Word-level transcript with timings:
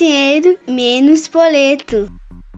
dinheiro, 0.00 0.58
menos 0.66 1.28
boleto. 1.28 2.10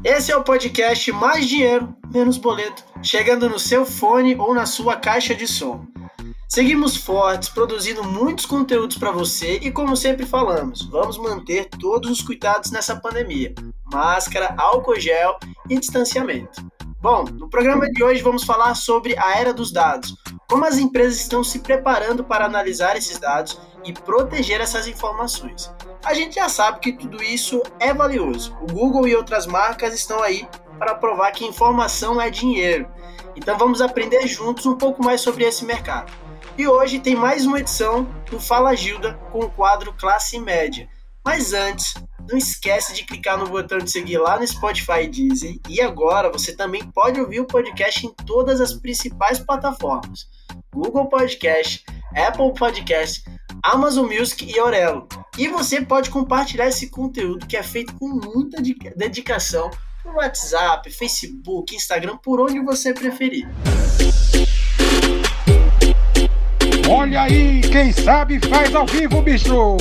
Esse 0.05 0.31
é 0.31 0.37
o 0.37 0.45
podcast 0.45 1.11
Mais 1.11 1.49
Dinheiro, 1.49 1.93
Menos 2.15 2.37
Boleto, 2.37 2.85
chegando 3.03 3.49
no 3.49 3.59
seu 3.59 3.85
fone 3.85 4.37
ou 4.37 4.55
na 4.55 4.65
sua 4.65 4.95
caixa 4.95 5.35
de 5.35 5.49
som. 5.49 5.85
Seguimos 6.49 6.97
fortes, 6.97 7.49
produzindo 7.49 8.05
muitos 8.05 8.47
conteúdos 8.47 8.97
para 8.97 9.11
você 9.11 9.59
e, 9.61 9.73
como 9.73 9.97
sempre 9.97 10.25
falamos, 10.25 10.83
vamos 10.89 11.19
manter 11.19 11.69
todos 11.81 12.09
os 12.13 12.23
cuidados 12.23 12.71
nessa 12.71 12.95
pandemia: 12.95 13.53
máscara, 13.93 14.55
álcool 14.57 15.01
gel 15.01 15.37
e 15.69 15.77
distanciamento. 15.77 16.65
Bom, 17.01 17.25
no 17.25 17.51
programa 17.51 17.91
de 17.91 18.05
hoje 18.05 18.23
vamos 18.23 18.45
falar 18.45 18.77
sobre 18.77 19.19
a 19.19 19.37
era 19.37 19.53
dos 19.53 19.73
dados, 19.73 20.15
como 20.49 20.65
as 20.65 20.79
empresas 20.79 21.19
estão 21.19 21.43
se 21.43 21.59
preparando 21.59 22.23
para 22.23 22.45
analisar 22.45 22.97
esses 22.97 23.19
dados 23.19 23.61
e 23.85 23.93
proteger 23.93 24.61
essas 24.61 24.87
informações. 24.87 25.73
A 26.05 26.15
gente 26.15 26.35
já 26.35 26.49
sabe 26.49 26.81
que 26.81 26.93
tudo 26.93 27.23
isso 27.23 27.63
é 27.79 27.95
valioso. 27.95 28.57
O 28.61 28.67
Google 28.67 29.07
e 29.07 29.15
outras 29.15 29.47
marcas 29.47 29.95
estão 29.95 30.23
aí 30.23 30.47
para 30.79 30.97
provar 30.97 31.31
que 31.31 31.45
informação 31.45 32.21
é 32.21 32.29
dinheiro. 32.29 32.91
Então 33.37 33.57
vamos 33.57 33.81
aprender 33.81 34.27
juntos 34.27 34.67
um 34.67 34.77
pouco 34.77 35.03
mais 35.03 35.21
sobre 35.21 35.45
esse 35.45 35.65
mercado. 35.65 36.13
E 36.59 36.67
hoje 36.67 36.99
tem 36.99 37.15
mais 37.15 37.47
uma 37.47 37.61
edição 37.61 38.05
do 38.29 38.41
Fala 38.41 38.75
Gilda 38.75 39.15
com 39.31 39.41
o 39.41 39.51
quadro 39.51 39.93
Classe 39.93 40.39
Média. 40.41 40.89
Mas 41.25 41.53
antes, 41.53 41.95
não 42.29 42.37
esquece 42.37 42.95
de 42.95 43.05
clicar 43.05 43.39
no 43.39 43.49
botão 43.49 43.79
de 43.79 43.91
seguir 43.91 44.19
lá 44.19 44.39
no 44.39 44.47
Spotify 44.47 45.05
e 45.05 45.09
Deezer. 45.09 45.57
E 45.69 45.81
agora 45.81 46.31
você 46.31 46.55
também 46.55 46.85
pode 46.91 47.21
ouvir 47.21 47.41
o 47.41 47.47
podcast 47.47 48.05
em 48.05 48.13
todas 48.27 48.61
as 48.61 48.75
principais 48.75 49.39
plataformas: 49.39 50.27
Google 50.75 51.09
Podcast, 51.09 51.85
Apple 52.17 52.53
Podcast, 52.55 53.25
Amazon 53.63 54.07
Music 54.07 54.45
e 54.45 54.61
Orelo. 54.61 55.07
E 55.39 55.47
você 55.47 55.81
pode 55.81 56.11
compartilhar 56.11 56.67
esse 56.67 56.91
conteúdo 56.91 57.47
que 57.47 57.57
é 57.57 57.63
feito 57.63 57.95
com 57.95 58.09
muita 58.09 58.61
dedicação 58.97 59.71
no 60.05 60.15
WhatsApp, 60.15 60.91
Facebook, 60.91 61.75
Instagram, 61.75 62.17
por 62.17 62.41
onde 62.41 62.59
você 62.61 62.93
preferir. 62.93 63.49
Olha 66.91 67.23
aí, 67.23 67.61
quem 67.61 67.93
sabe 67.93 68.41
faz 68.41 68.75
ao 68.75 68.85
vivo, 68.85 69.23
bicho! 69.23 69.77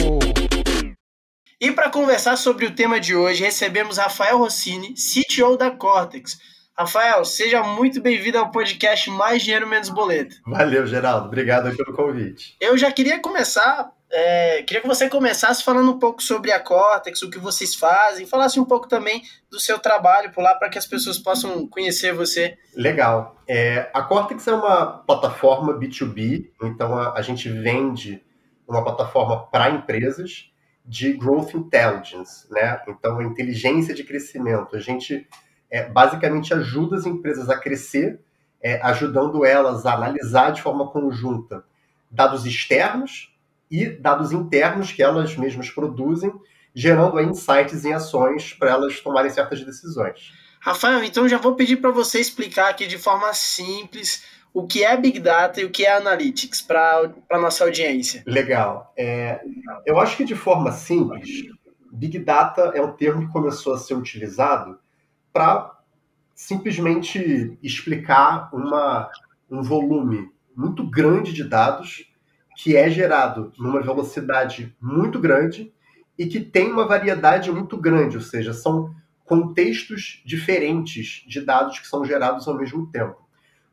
E 1.60 1.72
para 1.72 1.90
conversar 1.90 2.38
sobre 2.38 2.66
o 2.66 2.76
tema 2.76 3.00
de 3.00 3.16
hoje, 3.16 3.44
recebemos 3.44 3.98
Rafael 3.98 4.38
Rossini, 4.38 4.94
CTO 4.94 5.58
da 5.58 5.72
Cortex. 5.72 6.40
Rafael, 6.78 7.24
seja 7.26 7.62
muito 7.62 8.02
bem-vindo 8.02 8.38
ao 8.38 8.50
podcast 8.50 9.10
Mais 9.10 9.44
Dinheiro 9.44 9.68
Menos 9.68 9.90
Boleto. 9.90 10.38
Valeu, 10.48 10.88
Geraldo. 10.88 11.28
Obrigado 11.28 11.76
pelo 11.76 11.94
convite. 11.94 12.56
Eu 12.62 12.78
já 12.78 12.92
queria 12.92 13.20
começar, 13.20 13.92
é, 14.10 14.64
queria 14.64 14.82
que 14.82 14.88
você 14.88 15.10
começasse 15.10 15.64
falando 15.64 15.92
um 15.92 16.00
pouco 16.00 16.24
sobre 16.24 16.52
a 16.52 16.60
Cortex, 16.60 17.22
o 17.22 17.30
que 17.30 17.38
vocês 17.38 17.76
fazem, 17.76 18.26
falasse 18.26 18.60
um 18.60 18.66
pouco 18.66 18.88
também 18.88 19.22
do 19.52 19.60
seu 19.60 19.78
trabalho 19.80 20.32
por 20.32 20.42
lá 20.42 20.56
para 20.56 20.70
que 20.70 20.78
as 20.78 20.88
pessoas 20.88 21.20
possam 21.20 21.68
conhecer 21.68 22.14
você. 22.14 22.58
Legal. 22.74 23.36
É, 23.48 23.90
a 23.94 24.02
Cortex 24.02 24.48
é 24.48 24.54
uma 24.54 24.86
plataforma 25.00 25.78
B2B, 25.78 26.52
então 26.64 26.98
a, 26.98 27.14
a 27.18 27.22
gente 27.22 27.50
vende 27.50 28.24
uma 28.66 28.82
plataforma 28.82 29.46
para 29.48 29.70
empresas 29.70 30.50
de 30.86 31.14
growth 31.14 31.54
intelligence, 31.54 32.48
né? 32.50 32.82
Então, 32.88 33.22
inteligência 33.22 33.94
de 33.94 34.04
crescimento. 34.04 34.76
A 34.76 34.80
gente 34.80 35.28
é, 35.72 35.88
basicamente 35.88 36.54
ajuda 36.54 36.98
as 36.98 37.06
empresas 37.06 37.50
a 37.50 37.58
crescer, 37.58 38.20
é, 38.62 38.80
ajudando 38.84 39.46
elas 39.46 39.86
a 39.86 39.94
analisar 39.94 40.52
de 40.52 40.62
forma 40.62 40.88
conjunta 40.88 41.64
dados 42.12 42.46
externos 42.46 43.34
e 43.70 43.86
dados 43.88 44.34
internos 44.34 44.92
que 44.92 45.02
elas 45.02 45.36
mesmas 45.38 45.70
produzem, 45.70 46.32
gerando 46.76 47.18
aí, 47.18 47.26
insights 47.26 47.86
em 47.86 47.94
ações 47.94 48.54
para 48.54 48.70
elas 48.70 49.00
tomarem 49.00 49.32
certas 49.32 49.64
decisões. 49.64 50.34
Rafael, 50.60 51.04
então 51.04 51.28
já 51.28 51.38
vou 51.38 51.56
pedir 51.56 51.78
para 51.78 51.90
você 51.90 52.20
explicar 52.20 52.70
aqui 52.70 52.86
de 52.86 52.98
forma 52.98 53.34
simples 53.34 54.24
o 54.54 54.68
que 54.68 54.84
é 54.84 54.96
Big 54.98 55.20
Data 55.20 55.62
e 55.62 55.66
o 55.66 55.72
que 55.72 55.86
é 55.86 55.96
Analytics 55.96 56.62
para 56.62 57.10
a 57.30 57.40
nossa 57.40 57.64
audiência. 57.64 58.22
Legal. 58.28 58.94
É, 58.98 59.40
eu 59.86 59.98
acho 59.98 60.18
que 60.18 60.26
de 60.26 60.36
forma 60.36 60.72
simples, 60.74 61.50
Big 61.92 62.20
Data 62.20 62.74
é 62.76 62.82
um 62.82 62.92
termo 62.92 63.26
que 63.26 63.32
começou 63.32 63.74
a 63.74 63.78
ser 63.78 63.96
utilizado 63.96 64.78
para 65.32 65.80
simplesmente 66.36 67.58
explicar 67.62 68.50
uma, 68.54 69.10
um 69.50 69.62
volume 69.62 70.32
muito 70.56 70.84
grande 70.84 71.34
de 71.34 71.44
dados 71.44 72.10
que 72.58 72.76
é 72.76 72.90
gerado 72.90 73.52
numa 73.58 73.82
velocidade 73.82 74.76
muito 74.80 75.20
grande 75.20 75.74
e 76.18 76.26
que 76.28 76.40
tem 76.40 76.72
uma 76.72 76.86
variedade 76.86 77.52
muito 77.52 77.78
grande, 77.78 78.18
ou 78.18 78.24
seja, 78.24 78.54
são 78.54 78.94
contextos 79.26 80.22
diferentes 80.26 81.24
de 81.28 81.42
dados 81.42 81.80
que 81.80 81.88
são 81.88 82.04
gerados 82.04 82.48
ao 82.48 82.58
mesmo 82.58 82.86
tempo. 82.92 83.18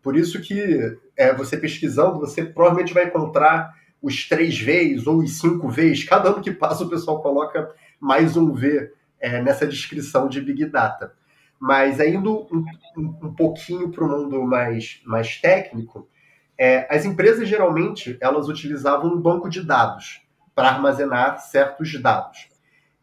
Por 0.03 0.17
isso 0.17 0.41
que 0.41 0.97
é, 1.17 1.35
você 1.35 1.57
pesquisando, 1.57 2.21
você 2.21 2.45
provavelmente 2.45 2.95
vai 2.95 3.07
encontrar 3.07 3.75
os 4.01 4.29
três 4.29 4.59
Vs 4.59 5.07
ou 5.07 5.19
os 5.19 5.39
cinco 5.39 5.69
Vs. 5.69 6.05
Cada 6.05 6.31
ano 6.31 6.41
que 6.41 6.53
passa 6.53 6.85
o 6.85 6.89
pessoal 6.89 7.21
coloca 7.21 7.75
mais 8.01 8.37
um 8.37 8.53
V 8.53 8.93
é, 9.21 9.43
nessa 9.43 9.67
descrição 9.67 10.29
de 10.29 10.41
Big 10.41 10.65
Data. 10.67 11.13
Mas 11.59 11.99
indo 12.01 12.47
um, 12.53 12.65
um, 12.97 13.35
pouquinho 13.35 13.91
para 13.91 14.05
o 14.05 14.09
mundo 14.09 14.43
mais, 14.43 15.01
mais 15.05 15.41
técnico, 15.41 16.09
é, 16.57 16.87
as 16.95 17.05
empresas 17.05 17.49
geralmente 17.49 18.17
elas 18.21 18.49
utilizavam 18.49 19.13
um 19.13 19.21
banco 19.21 19.49
de 19.49 19.63
dados 19.63 20.23
para 20.55 20.69
armazenar 20.69 21.39
certos 21.41 22.01
dados. 22.01 22.49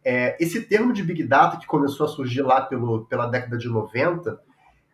É, 0.04 0.38
esse 0.40 0.62
termo 0.62 0.94
de 0.94 1.02
Big 1.02 1.24
Data 1.24 1.58
que 1.58 1.66
começou 1.66 2.06
a 2.06 2.10
surgir 2.10 2.42
lá 2.42 2.62
pelo, 2.62 3.06
pela 3.06 3.26
década 3.26 3.58
de 3.58 3.68
90 3.68 4.40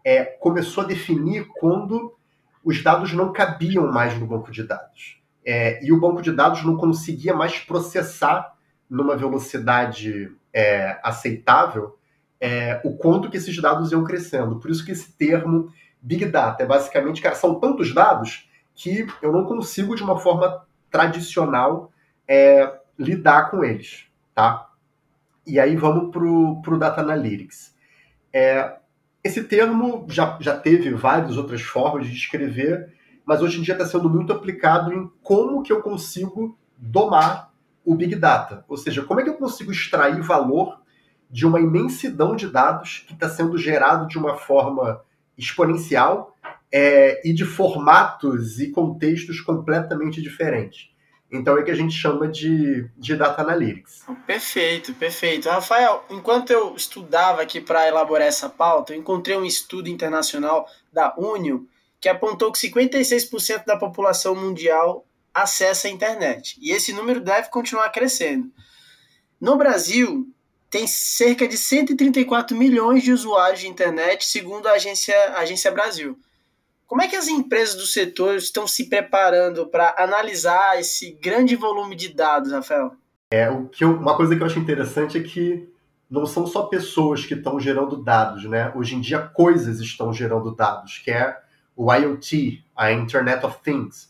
é, 0.03 0.23
começou 0.23 0.83
a 0.83 0.87
definir 0.87 1.47
quando 1.59 2.15
os 2.63 2.81
dados 2.83 3.13
não 3.13 3.33
cabiam 3.33 3.91
mais 3.91 4.17
no 4.17 4.25
banco 4.25 4.51
de 4.51 4.63
dados. 4.63 5.19
É, 5.45 5.83
e 5.83 5.91
o 5.91 5.99
banco 5.99 6.21
de 6.21 6.31
dados 6.31 6.63
não 6.63 6.77
conseguia 6.77 7.33
mais 7.33 7.59
processar 7.59 8.55
numa 8.89 9.15
velocidade 9.15 10.31
é, 10.53 10.99
aceitável 11.03 11.97
é, 12.41 12.81
o 12.83 12.97
quanto 12.97 13.29
que 13.29 13.37
esses 13.37 13.55
dados 13.61 13.91
iam 13.91 14.03
crescendo. 14.03 14.59
Por 14.59 14.71
isso 14.71 14.83
que 14.83 14.91
esse 14.91 15.13
termo 15.13 15.71
Big 16.01 16.25
Data 16.25 16.63
é 16.63 16.65
basicamente, 16.65 17.21
cara, 17.21 17.35
são 17.35 17.59
tantos 17.59 17.93
dados 17.93 18.49
que 18.73 19.05
eu 19.21 19.31
não 19.31 19.45
consigo 19.45 19.95
de 19.95 20.01
uma 20.01 20.17
forma 20.17 20.65
tradicional 20.89 21.91
é, 22.27 22.79
lidar 22.97 23.51
com 23.51 23.63
eles, 23.63 24.07
tá? 24.33 24.69
E 25.45 25.59
aí 25.59 25.75
vamos 25.75 26.11
para 26.11 26.23
o 26.23 26.77
Data 26.79 27.01
Analytics. 27.01 27.75
É, 28.33 28.77
esse 29.23 29.43
termo 29.43 30.05
já, 30.09 30.37
já 30.41 30.57
teve 30.57 30.91
várias 30.91 31.37
outras 31.37 31.61
formas 31.61 32.07
de 32.07 32.13
descrever, 32.13 32.91
mas 33.23 33.41
hoje 33.41 33.59
em 33.59 33.61
dia 33.61 33.75
está 33.75 33.85
sendo 33.85 34.09
muito 34.09 34.33
aplicado 34.33 34.91
em 34.91 35.11
como 35.21 35.61
que 35.61 35.71
eu 35.71 35.81
consigo 35.81 36.57
domar 36.75 37.51
o 37.85 37.93
Big 37.93 38.15
Data. 38.15 38.65
Ou 38.67 38.77
seja, 38.77 39.03
como 39.03 39.19
é 39.19 39.23
que 39.23 39.29
eu 39.29 39.37
consigo 39.37 39.71
extrair 39.71 40.21
valor 40.21 40.80
de 41.31 41.45
uma 41.45 41.59
imensidão 41.59 42.35
de 42.35 42.47
dados 42.47 43.05
que 43.07 43.13
está 43.13 43.29
sendo 43.29 43.57
gerado 43.57 44.07
de 44.07 44.17
uma 44.17 44.35
forma 44.35 45.01
exponencial 45.37 46.35
é, 46.71 47.21
e 47.27 47.33
de 47.33 47.45
formatos 47.45 48.59
e 48.59 48.69
contextos 48.71 49.39
completamente 49.39 50.21
diferentes. 50.21 50.91
Então 51.31 51.57
é 51.57 51.63
que 51.63 51.71
a 51.71 51.75
gente 51.75 51.93
chama 51.93 52.27
de, 52.27 52.89
de 52.97 53.15
Data 53.15 53.41
Analytics. 53.41 54.05
Perfeito, 54.27 54.93
perfeito. 54.93 55.47
Rafael, 55.47 56.03
enquanto 56.09 56.51
eu 56.51 56.75
estudava 56.75 57.41
aqui 57.41 57.61
para 57.61 57.87
elaborar 57.87 58.27
essa 58.27 58.49
pauta, 58.49 58.93
eu 58.93 58.99
encontrei 58.99 59.37
um 59.37 59.45
estudo 59.45 59.87
internacional 59.87 60.67
da 60.91 61.15
Unio 61.17 61.67
que 62.01 62.09
apontou 62.09 62.51
que 62.51 62.59
56% 62.67 63.63
da 63.65 63.77
população 63.77 64.35
mundial 64.35 65.05
acessa 65.33 65.87
a 65.87 65.91
internet. 65.91 66.57
E 66.59 66.71
esse 66.71 66.91
número 66.91 67.21
deve 67.21 67.49
continuar 67.49 67.89
crescendo. 67.91 68.51
No 69.39 69.55
Brasil, 69.55 70.27
tem 70.71 70.87
cerca 70.87 71.45
de 71.45 71.57
134 71.57 72.57
milhões 72.57 73.03
de 73.03 73.11
usuários 73.11 73.59
de 73.59 73.67
internet, 73.67 74.25
segundo 74.25 74.67
a 74.67 74.71
agência, 74.71 75.13
a 75.35 75.39
agência 75.39 75.69
Brasil. 75.69 76.17
Como 76.87 77.01
é 77.01 77.09
que 77.09 77.15
as 77.15 77.27
empresas 77.27 77.75
do 77.75 77.85
setor 77.85 78.35
estão 78.37 78.65
se 78.65 78.89
preparando 78.89 79.67
para 79.67 79.93
analisar 79.99 80.79
esse 80.79 81.11
grande 81.21 81.57
volume 81.57 81.93
de 81.93 82.13
dados, 82.13 82.53
Rafael? 82.53 82.93
É, 83.31 83.49
o 83.49 83.67
que 83.67 83.83
eu, 83.83 83.91
uma 83.91 84.15
coisa 84.15 84.33
que 84.33 84.41
eu 84.41 84.47
acho 84.47 84.59
interessante 84.59 85.17
é 85.17 85.21
que 85.21 85.69
não 86.09 86.25
são 86.25 86.47
só 86.47 86.63
pessoas 86.63 87.25
que 87.25 87.33
estão 87.33 87.59
gerando 87.59 87.97
dados, 87.97 88.45
né? 88.45 88.71
Hoje 88.73 88.95
em 88.95 89.01
dia 89.01 89.19
coisas 89.19 89.79
estão 89.81 90.13
gerando 90.13 90.55
dados, 90.55 90.99
que 90.99 91.11
é 91.11 91.37
o 91.75 91.93
IoT, 91.93 92.63
a 92.75 92.93
Internet 92.93 93.45
of 93.45 93.57
Things. 93.61 94.09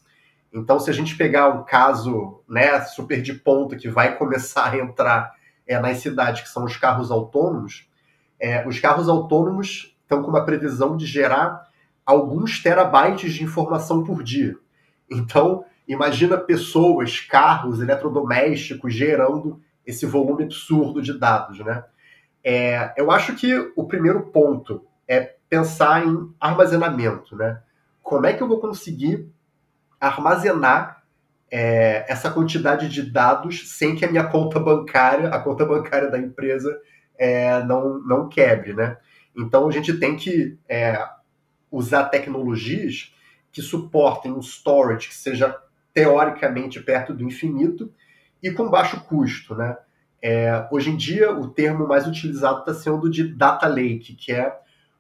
Então, 0.54 0.80
se 0.80 0.90
a 0.90 0.94
gente 0.94 1.16
pegar 1.16 1.50
um 1.50 1.64
caso 1.64 2.42
né, 2.48 2.82
super 2.82 3.22
de 3.22 3.34
ponta 3.34 3.76
que 3.76 3.90
vai 3.90 4.16
começar 4.18 4.72
a 4.72 4.78
entrar 4.78 5.41
é, 5.68 5.80
nas 5.80 5.98
cidades, 5.98 6.42
que 6.42 6.50
são 6.50 6.66
os 6.66 6.76
carros 6.78 7.12
autônomos, 7.12 7.88
é, 8.40 8.68
os 8.68 8.80
carros 8.80 9.08
autônomos 9.08 9.96
estão 10.02 10.24
com 10.24 10.30
uma 10.30 10.44
previsão 10.44 10.98
de 10.98 11.06
gerar 11.06 11.70
alguns 12.06 12.62
terabytes 12.62 13.34
de 13.34 13.44
informação 13.44 14.04
por 14.04 14.24
dia. 14.24 14.58
Então, 15.10 15.64
imagina 15.88 16.38
pessoas, 16.38 17.20
carros, 17.20 17.82
eletrodomésticos 17.82 18.94
gerando 18.94 19.62
esse 19.86 20.06
volume 20.06 20.44
absurdo 20.44 21.02
de 21.02 21.18
dados, 21.18 21.60
né? 21.60 21.84
É, 22.44 22.94
eu 22.98 23.12
acho 23.12 23.36
que 23.36 23.72
o 23.76 23.86
primeiro 23.86 24.24
ponto 24.28 24.84
é 25.08 25.36
pensar 25.48 26.06
em 26.06 26.34
armazenamento, 26.40 27.36
né? 27.36 27.62
Como 28.02 28.26
é 28.26 28.34
que 28.34 28.42
eu 28.42 28.48
vou 28.48 28.60
conseguir 28.60 29.30
armazenar 30.00 31.01
é, 31.52 32.06
essa 32.08 32.32
quantidade 32.32 32.88
de 32.88 33.02
dados 33.02 33.70
sem 33.70 33.94
que 33.94 34.06
a 34.06 34.10
minha 34.10 34.24
conta 34.24 34.58
bancária, 34.58 35.28
a 35.28 35.40
conta 35.40 35.66
bancária 35.66 36.10
da 36.10 36.18
empresa, 36.18 36.80
é, 37.18 37.62
não, 37.64 38.00
não 38.00 38.30
quebre, 38.30 38.74
né? 38.74 38.98
Então 39.36 39.68
a 39.68 39.72
gente 39.72 39.94
tem 40.00 40.16
que 40.16 40.58
é, 40.68 40.98
usar 41.70 42.06
tecnologias 42.06 43.14
que 43.52 43.62
suportem 43.62 44.32
um 44.32 44.42
storage 44.42 45.10
que 45.10 45.16
seja 45.16 45.56
teoricamente 45.94 46.80
perto 46.80 47.14
do 47.14 47.24
infinito 47.24 47.94
e 48.42 48.50
com 48.52 48.70
baixo 48.70 49.02
custo, 49.02 49.54
né? 49.54 49.78
É, 50.22 50.68
hoje 50.72 50.92
em 50.92 50.96
dia, 50.96 51.32
o 51.32 51.50
termo 51.50 51.88
mais 51.88 52.08
utilizado 52.08 52.60
está 52.60 52.74
sendo 52.74 53.10
de 53.10 53.28
data 53.28 53.68
lake, 53.68 54.16
que 54.16 54.32
é 54.32 54.56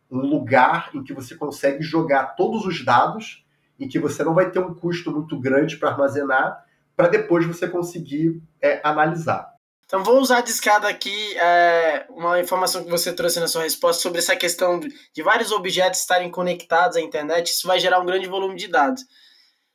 um 0.09 0.19
lugar 0.19 0.89
em 0.93 1.03
que 1.03 1.13
você 1.13 1.35
consegue 1.35 1.81
jogar 1.81 2.35
todos 2.35 2.65
os 2.65 2.83
dados 2.83 3.40
e 3.81 3.87
que 3.87 3.97
você 3.97 4.23
não 4.23 4.35
vai 4.35 4.51
ter 4.51 4.59
um 4.59 4.75
custo 4.75 5.11
muito 5.11 5.37
grande 5.39 5.75
para 5.75 5.89
armazenar, 5.89 6.63
para 6.95 7.07
depois 7.07 7.45
você 7.47 7.67
conseguir 7.67 8.39
é, 8.61 8.79
analisar. 8.83 9.49
Então, 9.85 10.03
vou 10.03 10.21
usar 10.21 10.41
de 10.41 10.51
escada 10.51 10.87
aqui 10.87 11.37
é, 11.37 12.05
uma 12.11 12.39
informação 12.39 12.83
que 12.83 12.89
você 12.91 13.11
trouxe 13.11 13.39
na 13.39 13.47
sua 13.47 13.63
resposta 13.63 14.03
sobre 14.03 14.19
essa 14.19 14.35
questão 14.35 14.79
de 14.79 15.23
vários 15.23 15.51
objetos 15.51 15.99
estarem 15.99 16.29
conectados 16.29 16.95
à 16.95 17.01
internet. 17.01 17.47
Isso 17.47 17.67
vai 17.67 17.79
gerar 17.79 17.99
um 17.99 18.05
grande 18.05 18.27
volume 18.27 18.55
de 18.55 18.67
dados. 18.67 19.03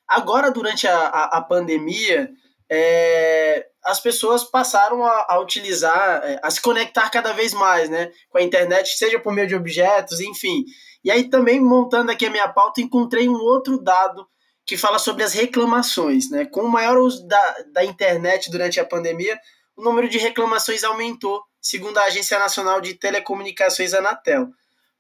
Agora, 0.09 0.52
durante 0.52 0.87
a, 0.87 0.97
a, 0.97 1.38
a 1.38 1.43
pandemia, 1.43 2.31
é, 2.70 3.67
as 3.85 4.00
pessoas 4.00 4.44
passaram 4.44 5.05
a, 5.05 5.26
a 5.31 5.41
utilizar, 5.41 6.23
é, 6.25 6.41
a 6.43 6.50
se 6.50 6.62
conectar 6.62 7.11
cada 7.11 7.32
vez 7.32 7.52
mais, 7.52 7.91
né, 7.91 8.11
com 8.31 8.38
a 8.38 8.43
internet, 8.43 8.97
seja 8.97 9.19
por 9.19 9.32
meio 9.35 9.49
de 9.49 9.56
objetos, 9.56 10.20
enfim. 10.20 10.64
E 11.06 11.11
aí 11.12 11.31
também 11.31 11.61
montando 11.61 12.11
aqui 12.11 12.26
a 12.26 12.31
minha 12.31 12.49
pauta, 12.49 12.81
encontrei 12.81 13.29
um 13.29 13.37
outro 13.37 13.79
dado 13.79 14.26
que 14.67 14.76
fala 14.76 14.99
sobre 14.99 15.23
as 15.23 15.32
reclamações, 15.32 16.29
né? 16.29 16.44
Com 16.47 16.62
o 16.62 16.69
maior 16.69 16.99
uso 16.99 17.25
da, 17.29 17.56
da 17.73 17.85
internet 17.85 18.50
durante 18.50 18.81
a 18.81 18.85
pandemia, 18.85 19.38
o 19.76 19.85
número 19.85 20.08
de 20.08 20.19
reclamações 20.19 20.82
aumentou, 20.82 21.44
segundo 21.62 21.97
a 21.99 22.06
Agência 22.06 22.41
Nacional 22.41 22.81
de 22.81 22.94
Telecomunicações 22.94 23.94
Anatel. 23.94 24.49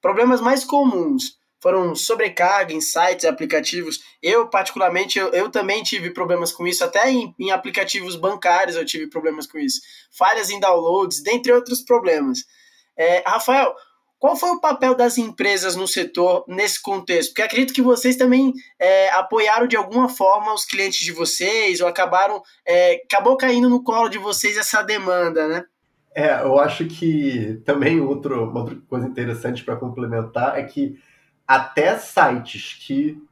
Problemas 0.00 0.40
mais 0.40 0.62
comuns 0.62 1.40
foram 1.60 1.92
sobrecarga 1.96 2.72
em 2.72 2.80
sites 2.80 3.24
e 3.24 3.26
aplicativos. 3.26 3.98
Eu, 4.22 4.48
particularmente, 4.48 5.18
eu, 5.18 5.30
eu 5.30 5.50
também 5.50 5.82
tive 5.82 6.10
problemas 6.10 6.52
com 6.52 6.68
isso, 6.68 6.84
até 6.84 7.10
em, 7.10 7.34
em, 7.36 7.50
aplicativos 7.50 8.14
bancários 8.14 8.76
eu 8.76 8.86
tive 8.86 9.08
problemas 9.08 9.48
com 9.48 9.58
isso. 9.58 9.80
Falhas 10.16 10.50
em 10.50 10.60
downloads, 10.60 11.20
dentre 11.20 11.50
outros 11.50 11.82
problemas. 11.82 12.44
É, 12.96 13.24
Rafael, 13.26 13.74
qual 14.18 14.34
foi 14.34 14.50
o 14.50 14.60
papel 14.60 14.94
das 14.94 15.18
empresas 15.18 15.76
no 15.76 15.86
setor 15.86 16.44
nesse 16.48 16.80
contexto? 16.80 17.30
Porque 17.30 17.42
acredito 17.42 17.74
que 17.74 17.82
vocês 17.82 18.16
também 18.16 18.52
é, 18.78 19.10
apoiaram 19.10 19.66
de 19.66 19.76
alguma 19.76 20.08
forma 20.08 20.54
os 20.54 20.64
clientes 20.64 21.00
de 21.00 21.12
vocês, 21.12 21.80
ou 21.80 21.88
acabaram. 21.88 22.42
É, 22.66 23.02
acabou 23.04 23.36
caindo 23.36 23.68
no 23.68 23.82
colo 23.82 24.08
de 24.08 24.18
vocês 24.18 24.56
essa 24.56 24.82
demanda, 24.82 25.46
né? 25.46 25.64
É, 26.14 26.40
eu 26.42 26.58
acho 26.58 26.86
que 26.86 27.60
também 27.66 28.00
outro, 28.00 28.48
uma 28.48 28.60
outra 28.60 28.78
coisa 28.88 29.06
interessante 29.06 29.62
para 29.62 29.76
complementar 29.76 30.58
é 30.58 30.62
que 30.62 30.98
até 31.46 31.98
sites 31.98 32.72
que 32.86 33.22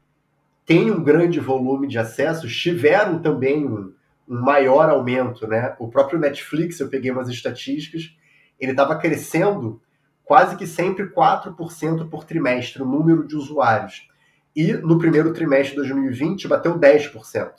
têm 0.66 0.90
um 0.90 1.02
grande 1.02 1.40
volume 1.40 1.88
de 1.88 1.98
acessos 1.98 2.54
tiveram 2.54 3.18
também 3.20 3.66
um, 3.66 3.90
um 4.28 4.40
maior 4.40 4.90
aumento, 4.90 5.46
né? 5.46 5.74
O 5.78 5.88
próprio 5.88 6.18
Netflix, 6.18 6.78
eu 6.78 6.90
peguei 6.90 7.10
umas 7.10 7.30
estatísticas, 7.30 8.14
ele 8.60 8.72
estava 8.72 8.96
crescendo 8.96 9.80
quase 10.24 10.56
que 10.56 10.66
sempre 10.66 11.06
4% 11.06 12.08
por 12.08 12.24
trimestre 12.24 12.82
o 12.82 12.86
número 12.86 13.26
de 13.26 13.36
usuários. 13.36 14.08
E 14.56 14.72
no 14.72 14.98
primeiro 14.98 15.32
trimestre 15.32 15.70
de 15.70 15.88
2020 15.88 16.48
bateu 16.48 16.78
10%. 16.78 17.50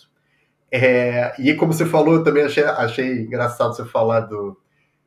É, 0.71 1.33
e 1.39 1.53
como 1.53 1.73
você 1.73 1.85
falou, 1.85 2.15
eu 2.15 2.23
também 2.23 2.43
achei, 2.43 2.63
achei 2.63 3.21
engraçado 3.21 3.75
você 3.75 3.85
falar 3.85 4.21
do, 4.21 4.57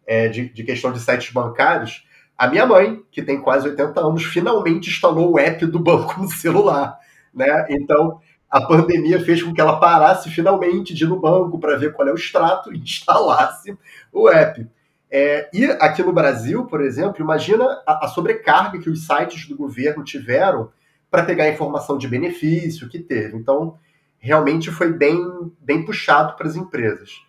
é, 0.07 0.29
de, 0.29 0.49
de 0.49 0.65
questão 0.65 0.93
de 0.93 1.01
sites 1.01 1.33
bancários. 1.33 2.07
A 2.37 2.47
minha 2.47 2.65
mãe, 2.65 3.03
que 3.11 3.23
tem 3.23 3.41
quase 3.41 3.69
80 3.69 4.01
anos, 4.01 4.25
finalmente 4.25 4.89
instalou 4.91 5.33
o 5.33 5.39
app 5.39 5.67
do 5.67 5.81
banco 5.81 6.21
no 6.23 6.29
celular. 6.31 6.99
Né? 7.35 7.67
Então, 7.71 8.21
a 8.49 8.61
pandemia 8.61 9.21
fez 9.21 9.43
com 9.43 9.53
que 9.53 9.61
ela 9.61 9.79
parasse 9.79 10.31
finalmente 10.31 10.95
de 10.95 11.05
ir 11.05 11.09
no 11.09 11.21
banco 11.21 11.59
para 11.59 11.77
ver 11.77 11.93
qual 11.93 12.09
é 12.09 12.13
o 12.13 12.17
extrato 12.17 12.73
e 12.73 12.79
instalasse 12.81 13.77
o 14.13 14.29
app. 14.29 14.67
É, 15.11 15.49
e 15.53 15.65
aqui 15.65 16.03
no 16.03 16.13
Brasil, 16.13 16.67
por 16.67 16.81
exemplo, 16.81 17.23
imagina 17.23 17.65
a, 17.87 18.05
a 18.05 18.09
sobrecarga 18.09 18.79
que 18.79 18.91
os 18.91 19.07
sites 19.07 19.49
do 19.49 19.57
governo 19.57 20.05
tiveram 20.05 20.71
para 21.11 21.25
pegar 21.25 21.49
informação 21.49 21.97
de 21.97 22.07
benefício 22.07 22.89
que 22.89 22.99
teve. 22.99 23.37
Então, 23.37 23.79
realmente 24.19 24.71
foi 24.71 24.93
bem, 24.93 25.19
bem 25.61 25.85
puxado 25.85 26.37
para 26.37 26.47
as 26.47 26.57
empresas. 26.57 27.23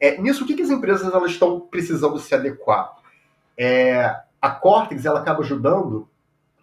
É, 0.00 0.20
nisso, 0.20 0.44
o 0.44 0.46
que, 0.46 0.54
que, 0.54 0.62
as 0.62 0.70
empresas 0.70 1.12
elas 1.12 1.32
estão 1.32 1.60
precisando 1.60 2.18
se 2.18 2.34
adequar? 2.34 2.96
É, 3.56 4.14
a 4.40 4.50
Cortex 4.50 5.04
ela 5.04 5.20
acaba 5.20 5.42
ajudando 5.42 6.08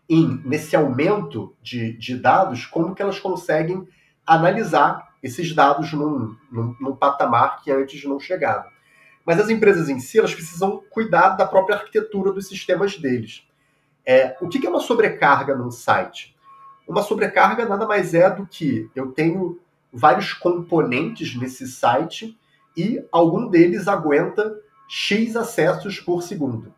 em, 0.09 0.41
nesse 0.45 0.75
aumento 0.75 1.55
de, 1.61 1.93
de 1.97 2.15
dados, 2.15 2.65
como 2.65 2.93
que 2.93 3.01
elas 3.01 3.19
conseguem 3.19 3.87
analisar 4.25 5.13
esses 5.21 5.53
dados 5.53 5.91
num, 5.93 6.35
num, 6.51 6.75
num 6.79 6.95
patamar 6.95 7.61
que 7.61 7.71
antes 7.71 8.03
não 8.03 8.19
chegava. 8.19 8.67
Mas 9.25 9.39
as 9.39 9.49
empresas 9.49 9.89
em 9.89 9.99
si, 9.99 10.19
elas 10.19 10.33
precisam 10.33 10.83
cuidar 10.89 11.29
da 11.29 11.45
própria 11.45 11.77
arquitetura 11.77 12.31
dos 12.31 12.47
sistemas 12.47 12.97
deles. 12.97 13.47
É, 14.05 14.35
o 14.41 14.49
que 14.49 14.65
é 14.65 14.69
uma 14.69 14.81
sobrecarga 14.81 15.55
num 15.55 15.71
site? 15.71 16.35
Uma 16.87 17.01
sobrecarga 17.01 17.65
nada 17.65 17.85
mais 17.85 18.13
é 18.13 18.29
do 18.29 18.45
que 18.45 18.89
eu 18.93 19.11
tenho 19.11 19.59
vários 19.91 20.33
componentes 20.33 21.35
nesse 21.35 21.67
site 21.67 22.37
e 22.75 23.03
algum 23.11 23.47
deles 23.47 23.87
aguenta 23.87 24.59
X 24.87 25.35
acessos 25.35 25.99
por 25.99 26.21
segundo. 26.21 26.73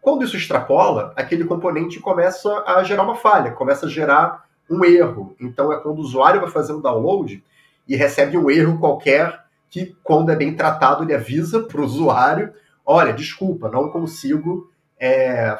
Quando 0.00 0.24
isso 0.24 0.36
extrapola, 0.36 1.12
aquele 1.16 1.44
componente 1.44 1.98
começa 1.98 2.62
a 2.66 2.82
gerar 2.84 3.02
uma 3.02 3.16
falha, 3.16 3.52
começa 3.52 3.86
a 3.86 3.88
gerar 3.88 4.46
um 4.70 4.84
erro. 4.84 5.34
Então 5.40 5.72
é 5.72 5.80
quando 5.80 5.98
o 5.98 6.02
usuário 6.02 6.40
vai 6.40 6.50
fazer 6.50 6.72
um 6.72 6.80
download 6.80 7.42
e 7.88 7.96
recebe 7.96 8.38
um 8.38 8.50
erro 8.50 8.78
qualquer 8.78 9.44
que, 9.70 9.96
quando 10.02 10.30
é 10.30 10.36
bem 10.36 10.54
tratado, 10.54 11.04
ele 11.04 11.14
avisa 11.14 11.60
para 11.60 11.80
o 11.80 11.84
usuário: 11.84 12.52
olha, 12.84 13.12
desculpa, 13.12 13.70
não 13.70 13.88
consigo 13.88 14.70
é, 14.98 15.56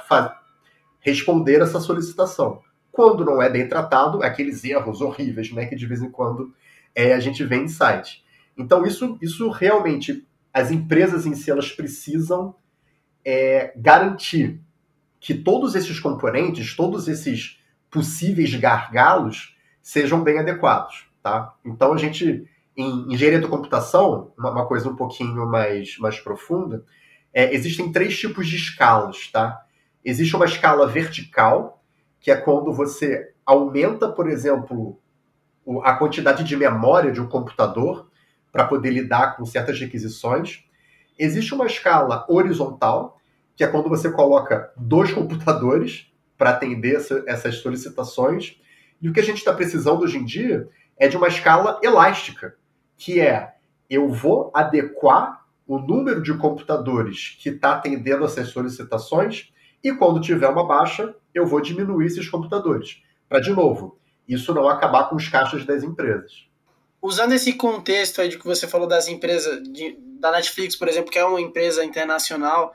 responder 1.00 1.62
essa 1.62 1.80
solicitação. 1.80 2.60
Quando 2.90 3.24
não 3.24 3.40
é 3.40 3.48
bem 3.48 3.68
tratado, 3.68 4.22
é 4.22 4.26
aqueles 4.26 4.64
erros 4.64 5.00
horríveis 5.00 5.52
né, 5.52 5.66
que 5.66 5.76
de 5.76 5.86
vez 5.86 6.02
em 6.02 6.10
quando 6.10 6.52
é, 6.94 7.14
a 7.14 7.20
gente 7.20 7.44
vê 7.44 7.56
em 7.56 7.68
site. 7.68 8.24
Então, 8.58 8.84
isso, 8.84 9.16
isso 9.22 9.48
realmente, 9.48 10.26
as 10.52 10.72
empresas 10.72 11.24
em 11.24 11.34
si, 11.34 11.50
elas 11.50 11.70
precisam 11.70 12.54
é, 13.24 13.72
garantir 13.76 14.60
que 15.20 15.34
todos 15.34 15.76
esses 15.76 16.00
componentes, 16.00 16.74
todos 16.74 17.06
esses 17.06 17.60
possíveis 17.90 18.54
gargalos, 18.54 19.56
sejam 19.80 20.22
bem 20.22 20.38
adequados. 20.38 21.06
Tá? 21.22 21.54
Então, 21.64 21.92
a 21.92 21.96
gente 21.96 22.48
em 22.80 23.12
engenharia 23.12 23.40
da 23.40 23.48
computação, 23.48 24.32
uma, 24.38 24.50
uma 24.50 24.66
coisa 24.66 24.88
um 24.88 24.96
pouquinho 24.96 25.46
mais, 25.46 25.98
mais 25.98 26.18
profunda, 26.18 26.84
é, 27.32 27.54
existem 27.54 27.92
três 27.92 28.18
tipos 28.18 28.48
de 28.48 28.56
escalas, 28.56 29.28
tá? 29.30 29.64
Existe 30.04 30.34
uma 30.34 30.46
escala 30.46 30.86
vertical, 30.86 31.82
que 32.18 32.30
é 32.30 32.36
quando 32.36 32.72
você 32.72 33.32
aumenta, 33.44 34.08
por 34.08 34.28
exemplo, 34.28 34.98
a 35.82 35.94
quantidade 35.94 36.42
de 36.42 36.56
memória 36.56 37.12
de 37.12 37.20
um 37.20 37.28
computador 37.28 38.10
para 38.50 38.64
poder 38.64 38.90
lidar 38.90 39.36
com 39.36 39.44
certas 39.44 39.78
requisições. 39.78 40.64
Existe 41.18 41.54
uma 41.54 41.66
escala 41.66 42.26
horizontal, 42.28 43.20
que 43.54 43.62
é 43.62 43.66
quando 43.66 43.88
você 43.88 44.10
coloca 44.10 44.72
dois 44.76 45.12
computadores 45.12 46.10
para 46.36 46.50
atender 46.50 46.96
essa, 46.96 47.22
essas 47.26 47.56
solicitações. 47.56 48.58
E 49.00 49.08
o 49.08 49.12
que 49.12 49.20
a 49.20 49.24
gente 49.24 49.38
está 49.38 49.52
precisando 49.52 50.02
hoje 50.02 50.18
em 50.18 50.24
dia 50.24 50.68
é 50.96 51.08
de 51.08 51.16
uma 51.16 51.28
escala 51.28 51.78
elástica, 51.82 52.56
que 53.00 53.18
é 53.18 53.54
eu 53.88 54.10
vou 54.10 54.50
adequar 54.54 55.46
o 55.66 55.78
número 55.78 56.22
de 56.22 56.36
computadores 56.36 57.38
que 57.40 57.48
está 57.48 57.72
atendendo 57.72 58.24
essas 58.26 58.48
solicitações 58.48 59.50
e 59.82 59.92
quando 59.94 60.20
tiver 60.20 60.46
uma 60.48 60.66
baixa, 60.66 61.14
eu 61.34 61.46
vou 61.46 61.62
diminuir 61.62 62.06
esses 62.06 62.28
computadores. 62.28 63.02
Para, 63.26 63.40
de 63.40 63.50
novo, 63.50 63.98
isso 64.28 64.52
não 64.52 64.68
acabar 64.68 65.08
com 65.08 65.16
os 65.16 65.28
caixas 65.28 65.64
das 65.64 65.82
empresas. 65.82 66.46
Usando 67.00 67.32
esse 67.32 67.54
contexto 67.54 68.20
aí 68.20 68.28
de 68.28 68.38
que 68.38 68.44
você 68.44 68.68
falou 68.68 68.86
das 68.86 69.08
empresas, 69.08 69.62
de, 69.62 69.96
da 70.20 70.30
Netflix, 70.30 70.76
por 70.76 70.86
exemplo, 70.86 71.10
que 71.10 71.18
é 71.18 71.24
uma 71.24 71.40
empresa 71.40 71.82
internacional, 71.82 72.74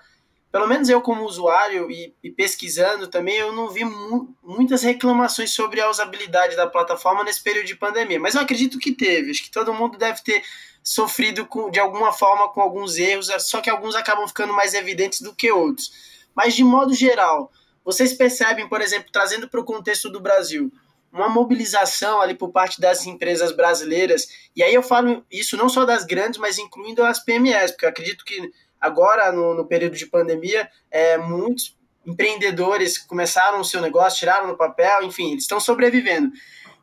pelo 0.55 0.69
menos 0.69 0.87
eu 0.87 1.01
como 1.01 1.25
usuário 1.25 1.91
e, 1.91 2.15
e 2.23 2.31
pesquisando 2.31 3.07
também, 3.07 3.35
eu 3.35 3.51
não 3.51 3.67
vi 3.67 3.83
mu 3.83 4.33
muitas 4.41 4.83
reclamações 4.83 5.51
sobre 5.51 5.81
a 5.81 5.89
usabilidade 5.89 6.55
da 6.55 6.65
plataforma 6.65 7.25
nesse 7.25 7.43
período 7.43 7.65
de 7.65 7.75
pandemia, 7.75 8.21
mas 8.21 8.35
eu 8.35 8.41
acredito 8.41 8.79
que 8.79 8.93
teve, 8.93 9.31
acho 9.31 9.43
que 9.43 9.51
todo 9.51 9.73
mundo 9.73 9.97
deve 9.97 10.23
ter 10.23 10.41
sofrido 10.81 11.45
com, 11.45 11.69
de 11.69 11.77
alguma 11.77 12.13
forma 12.13 12.47
com 12.53 12.61
alguns 12.61 12.95
erros, 12.95 13.29
só 13.39 13.59
que 13.59 13.69
alguns 13.69 13.95
acabam 13.95 14.25
ficando 14.25 14.53
mais 14.53 14.73
evidentes 14.73 15.19
do 15.19 15.35
que 15.35 15.51
outros. 15.51 15.91
Mas 16.33 16.55
de 16.55 16.63
modo 16.63 16.93
geral, 16.93 17.51
vocês 17.83 18.13
percebem, 18.13 18.69
por 18.69 18.79
exemplo, 18.79 19.11
trazendo 19.11 19.49
para 19.49 19.59
o 19.59 19.65
contexto 19.65 20.09
do 20.09 20.21
Brasil, 20.21 20.71
uma 21.11 21.27
mobilização 21.27 22.21
ali 22.21 22.33
por 22.33 22.53
parte 22.53 22.79
das 22.79 23.05
empresas 23.05 23.51
brasileiras, 23.51 24.25
e 24.55 24.63
aí 24.63 24.73
eu 24.73 24.81
falo 24.81 25.25
isso 25.29 25.57
não 25.57 25.67
só 25.67 25.83
das 25.83 26.05
grandes, 26.05 26.39
mas 26.39 26.57
incluindo 26.57 27.03
as 27.03 27.21
PMEs, 27.21 27.71
porque 27.71 27.85
eu 27.85 27.89
acredito 27.89 28.23
que 28.23 28.53
agora, 28.79 29.31
no, 29.31 29.53
no 29.53 29.65
período 29.65 29.95
de 29.95 30.05
pandemia, 30.05 30.69
é, 30.91 31.17
muitos 31.17 31.75
empreendedores 32.05 32.97
começaram 32.97 33.59
o 33.59 33.65
seu 33.65 33.81
negócio, 33.81 34.19
tiraram 34.19 34.47
no 34.47 34.57
papel, 34.57 35.03
enfim, 35.03 35.31
eles 35.31 35.43
estão 35.43 35.59
sobrevivendo. 35.59 36.31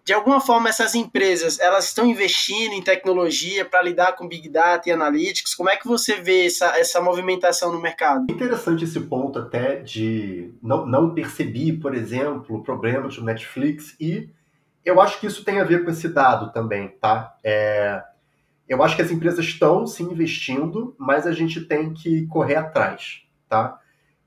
De 0.05 0.13
alguma 0.13 0.41
forma 0.41 0.69
essas 0.69 0.97
empresas 0.97 1.61
elas 1.61 1.87
estão 1.87 2.05
investindo 2.05 2.73
em 2.73 2.83
tecnologia 2.83 3.65
para 3.65 3.83
lidar 3.83 4.17
com 4.17 4.27
big 4.27 4.49
data 4.49 4.89
e 4.89 4.93
analytics? 4.93 5.55
Como 5.55 5.71
é 5.71 5.77
que 5.77 5.87
você 5.87 6.17
vê 6.17 6.47
essa, 6.47 6.77
essa 6.77 7.01
movimentação 7.01 7.73
no 7.73 7.81
mercado? 7.81 8.27
Interessante 8.29 8.83
esse 8.83 8.99
ponto 9.03 9.39
até 9.39 9.77
de 9.77 10.53
não, 10.61 10.85
não 10.87 11.15
percebi 11.15 11.73
por 11.73 11.95
exemplo 11.95 12.65
problemas 12.65 13.15
do 13.15 13.25
Netflix 13.25 13.95
e 14.01 14.29
eu 14.85 15.01
acho 15.01 15.21
que 15.21 15.27
isso 15.29 15.45
tem 15.45 15.61
a 15.61 15.65
ver 15.65 15.85
com 15.85 15.91
esse 15.93 16.09
dado 16.09 16.53
também 16.53 16.89
tá? 17.01 17.37
É, 17.45 18.03
eu 18.73 18.83
acho 18.83 18.97
que 18.97 19.03
as 19.03 19.11
empresas 19.11 19.45
estão 19.45 19.87
se 19.87 20.03
investindo 20.03 20.95
mas 20.99 21.27
a 21.27 21.33
gente 21.33 21.61
tem 21.61 21.93
que 21.93 22.27
correr 22.27 22.57
atrás 22.57 23.23
tá 23.49 23.79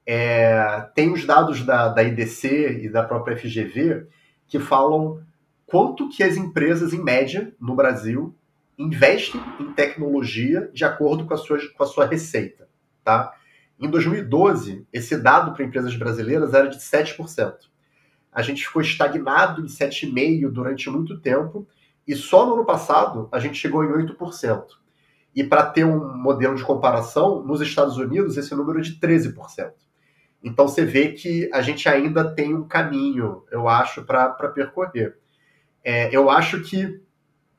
é, 0.05 0.87
tem 0.93 1.11
os 1.11 1.25
dados 1.25 1.63
da, 1.63 1.89
da 1.89 2.03
IDC 2.03 2.83
e 2.83 2.89
da 2.89 3.03
própria 3.03 3.35
FGV 3.35 4.05
que 4.47 4.59
falam 4.59 5.23
quanto 5.65 6.07
que 6.09 6.23
as 6.23 6.37
empresas, 6.37 6.93
em 6.93 7.03
média, 7.03 7.53
no 7.59 7.75
Brasil, 7.75 8.35
investem 8.77 9.41
em 9.59 9.73
tecnologia 9.73 10.69
de 10.73 10.85
acordo 10.85 11.25
com 11.25 11.33
a 11.33 11.37
sua, 11.37 11.57
com 11.75 11.83
a 11.83 11.87
sua 11.87 12.05
receita. 12.05 12.67
Tá? 13.03 13.33
Em 13.79 13.89
2012, 13.89 14.85
esse 14.93 15.17
dado 15.17 15.53
para 15.53 15.65
empresas 15.65 15.95
brasileiras 15.95 16.53
era 16.53 16.67
de 16.67 16.77
7%. 16.77 17.53
A 18.31 18.41
gente 18.41 18.65
ficou 18.67 18.81
estagnado 18.81 19.61
em 19.61 19.65
7,5% 19.65 20.51
durante 20.51 20.89
muito 20.89 21.19
tempo, 21.19 21.67
e 22.07 22.15
só 22.15 22.45
no 22.45 22.53
ano 22.53 22.65
passado 22.65 23.27
a 23.31 23.39
gente 23.39 23.57
chegou 23.57 23.83
em 23.83 23.89
8%. 23.89 24.63
E 25.35 25.43
para 25.43 25.65
ter 25.65 25.83
um 25.85 26.15
modelo 26.17 26.55
de 26.55 26.63
comparação, 26.63 27.43
nos 27.43 27.61
Estados 27.61 27.97
Unidos 27.97 28.37
esse 28.37 28.55
número 28.55 28.79
é 28.79 28.81
de 28.81 28.99
13%. 28.99 29.73
Então 30.43 30.67
você 30.67 30.85
vê 30.85 31.11
que 31.11 31.49
a 31.51 31.61
gente 31.61 31.89
ainda 31.89 32.33
tem 32.33 32.53
um 32.53 32.67
caminho, 32.67 33.43
eu 33.51 33.67
acho, 33.67 34.03
para 34.03 34.29
percorrer. 34.49 35.17
É, 35.83 36.15
eu 36.15 36.29
acho 36.29 36.61
que 36.61 37.01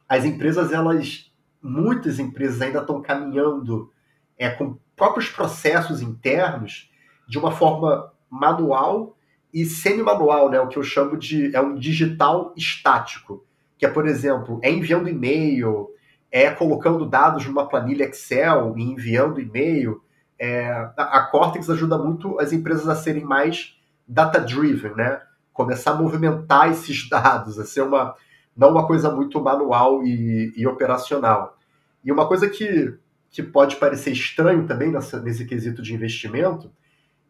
as 0.09 0.25
empresas, 0.25 0.73
elas, 0.73 1.33
muitas 1.61 2.19
empresas 2.19 2.63
ainda 2.63 2.81
estão 2.81 3.03
caminhando 3.03 3.93
é, 4.39 4.49
com 4.51 4.79
próprios 4.95 5.29
processos 5.29 6.01
internos 6.01 6.91
de 7.29 7.39
uma 7.39 7.51
forma 7.51 8.13
manual 8.31 9.17
e 9.53 9.65
semi-manual, 9.65 10.51
né? 10.51 10.61
O 10.61 10.69
que 10.69 10.77
eu 10.77 10.83
chamo 10.83 11.17
de 11.17 11.55
é 11.55 11.61
um 11.61 11.75
digital 11.75 12.53
estático, 12.57 13.46
que 13.79 13.87
é, 13.87 13.89
por 13.89 14.07
exemplo, 14.07 14.59
é 14.63 14.71
enviando 14.71 15.09
e-mail, 15.09 15.89
é 16.31 16.51
colocando 16.51 17.07
dados 17.07 17.47
numa 17.47 17.69
planilha 17.69 18.05
Excel 18.05 18.75
e 18.77 18.83
enviando 18.83 19.41
e-mail. 19.41 20.03
É, 20.39 20.69
a 20.97 21.29
Cortex 21.31 21.69
ajuda 21.71 21.97
muito 21.99 22.39
as 22.39 22.53
empresas 22.53 22.89
a 22.89 22.95
serem 22.95 23.25
mais 23.25 23.79
data-driven, 24.07 24.95
né? 24.95 25.21
começar 25.57 25.93
a 25.93 25.95
movimentar 25.95 26.71
esses 26.71 27.09
dados, 27.09 27.59
a 27.59 27.65
ser 27.65 27.81
uma 27.81 28.15
não 28.55 28.71
uma 28.71 28.87
coisa 28.87 29.11
muito 29.11 29.39
manual 29.43 30.03
e, 30.03 30.53
e 30.57 30.67
operacional. 30.67 31.59
E 32.03 32.11
uma 32.11 32.27
coisa 32.27 32.49
que, 32.49 32.97
que 33.31 33.43
pode 33.43 33.77
parecer 33.77 34.13
estranho 34.13 34.67
também 34.67 34.91
nessa, 34.91 35.21
nesse 35.21 35.45
quesito 35.45 35.83
de 35.83 35.93
investimento 35.93 36.73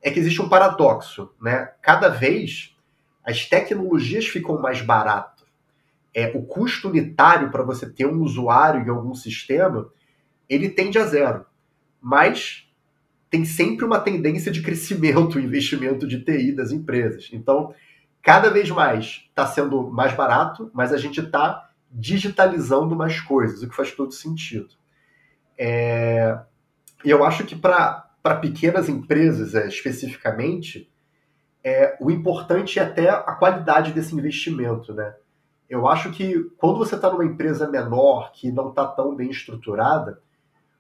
é 0.01 0.11
que 0.11 0.21
existe 0.21 0.41
um 0.41 0.49
paradoxo, 0.49 1.33
né? 1.41 1.73
Cada 1.83 2.09
vez 2.09 2.77
as 3.25 3.45
tecnologias 3.49 4.27
ficam 4.27 4.61
mais 4.61 4.81
baratas. 4.81 5.36
É, 6.17 6.33
o 6.35 6.43
custo 6.43 6.89
unitário 6.89 7.51
para 7.51 7.63
você 7.63 7.87
ter 7.87 8.07
um 8.07 8.23
usuário 8.23 8.83
em 8.83 8.89
algum 8.89 9.15
sistema, 9.15 9.87
ele 10.49 10.71
tende 10.71 10.99
a 10.99 11.05
zero. 11.05 11.45
Mas 12.01 12.67
tem 13.29 13.45
sempre 13.45 13.85
uma 13.85 14.01
tendência 14.01 14.51
de 14.51 14.63
crescimento 14.63 15.35
o 15.37 15.41
investimento 15.43 16.09
de 16.09 16.25
TI 16.25 16.53
das 16.53 16.73
empresas. 16.73 17.29
Então, 17.35 17.75
cada 18.23 18.49
vez 18.49 18.71
mais 18.71 19.27
está 19.29 19.47
sendo 19.47 19.91
mais 19.91 20.15
barato, 20.15 20.71
mas 20.73 20.91
a 20.91 20.97
gente 20.97 21.21
está 21.21 21.69
digitalizando 21.93 22.97
mais 22.97 23.21
coisas, 23.21 23.63
o 23.63 23.69
que 23.69 23.77
faz 23.77 23.93
todo 23.93 24.11
sentido. 24.13 24.71
É... 25.59 26.39
E 27.05 27.11
eu 27.11 27.27
acho 27.27 27.45
que 27.45 27.55
para 27.55 28.09
pequenas 28.41 28.89
empresas, 28.89 29.55
é, 29.55 29.69
especificamente, 29.69 30.91
é, 31.63 31.95
o 32.01 32.11
importante 32.11 32.79
é 32.79 32.83
até 32.83 33.11
a 33.11 33.33
qualidade 33.35 33.93
desse 33.93 34.15
investimento. 34.15 34.95
Né? 34.95 35.15
Eu 35.69 35.89
acho 35.89 36.13
que 36.13 36.45
quando 36.57 36.79
você 36.79 36.95
está 36.95 37.11
numa 37.11 37.25
empresa 37.25 37.69
menor, 37.69 38.33
que 38.33 38.53
não 38.53 38.71
está 38.71 38.87
tão 38.87 39.15
bem 39.15 39.31
estruturada, 39.31 40.21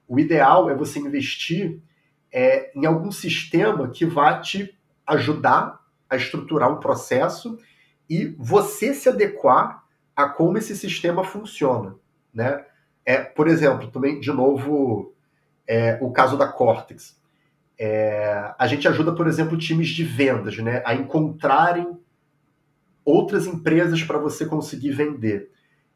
o 0.09 0.19
ideal 0.19 0.71
é 0.71 0.75
você 0.75 0.99
investir 0.99 1.81
é, 2.33 2.71
em 2.75 2.87
algum 2.87 3.11
sistema 3.11 3.89
que 3.89 4.05
vá 4.05 4.39
te 4.39 4.77
ajudar 5.07 5.81
a 6.09 6.17
estruturar 6.17 6.73
um 6.73 6.81
processo 6.81 7.59
e 8.09 8.27
você 8.39 8.95
se 8.95 9.09
adequar 9.09 9.85
a 10.15 10.29
como 10.29 10.57
esse 10.57 10.77
sistema 10.77 11.25
funciona, 11.25 11.97
né? 12.33 12.65
É, 13.05 13.19
por 13.19 13.49
exemplo, 13.49 13.89
também 13.91 14.19
de 14.21 14.33
novo 14.33 15.15
é, 15.67 15.99
o 16.01 16.11
caso 16.11 16.37
da 16.37 16.49
Cortex. 16.49 17.21
É, 17.79 18.55
a 18.59 18.67
gente 18.67 18.89
ajuda, 18.89 19.13
por 19.13 19.27
exemplo, 19.27 19.59
times 19.59 19.89
de 19.89 20.03
vendas, 20.03 20.57
né, 20.59 20.83
a 20.85 20.95
encontrarem 20.95 21.99
outras 23.07 23.47
empresas 23.47 24.03
para 24.03 24.19
você 24.19 24.45
conseguir 24.45 24.91
vender. 24.91 25.49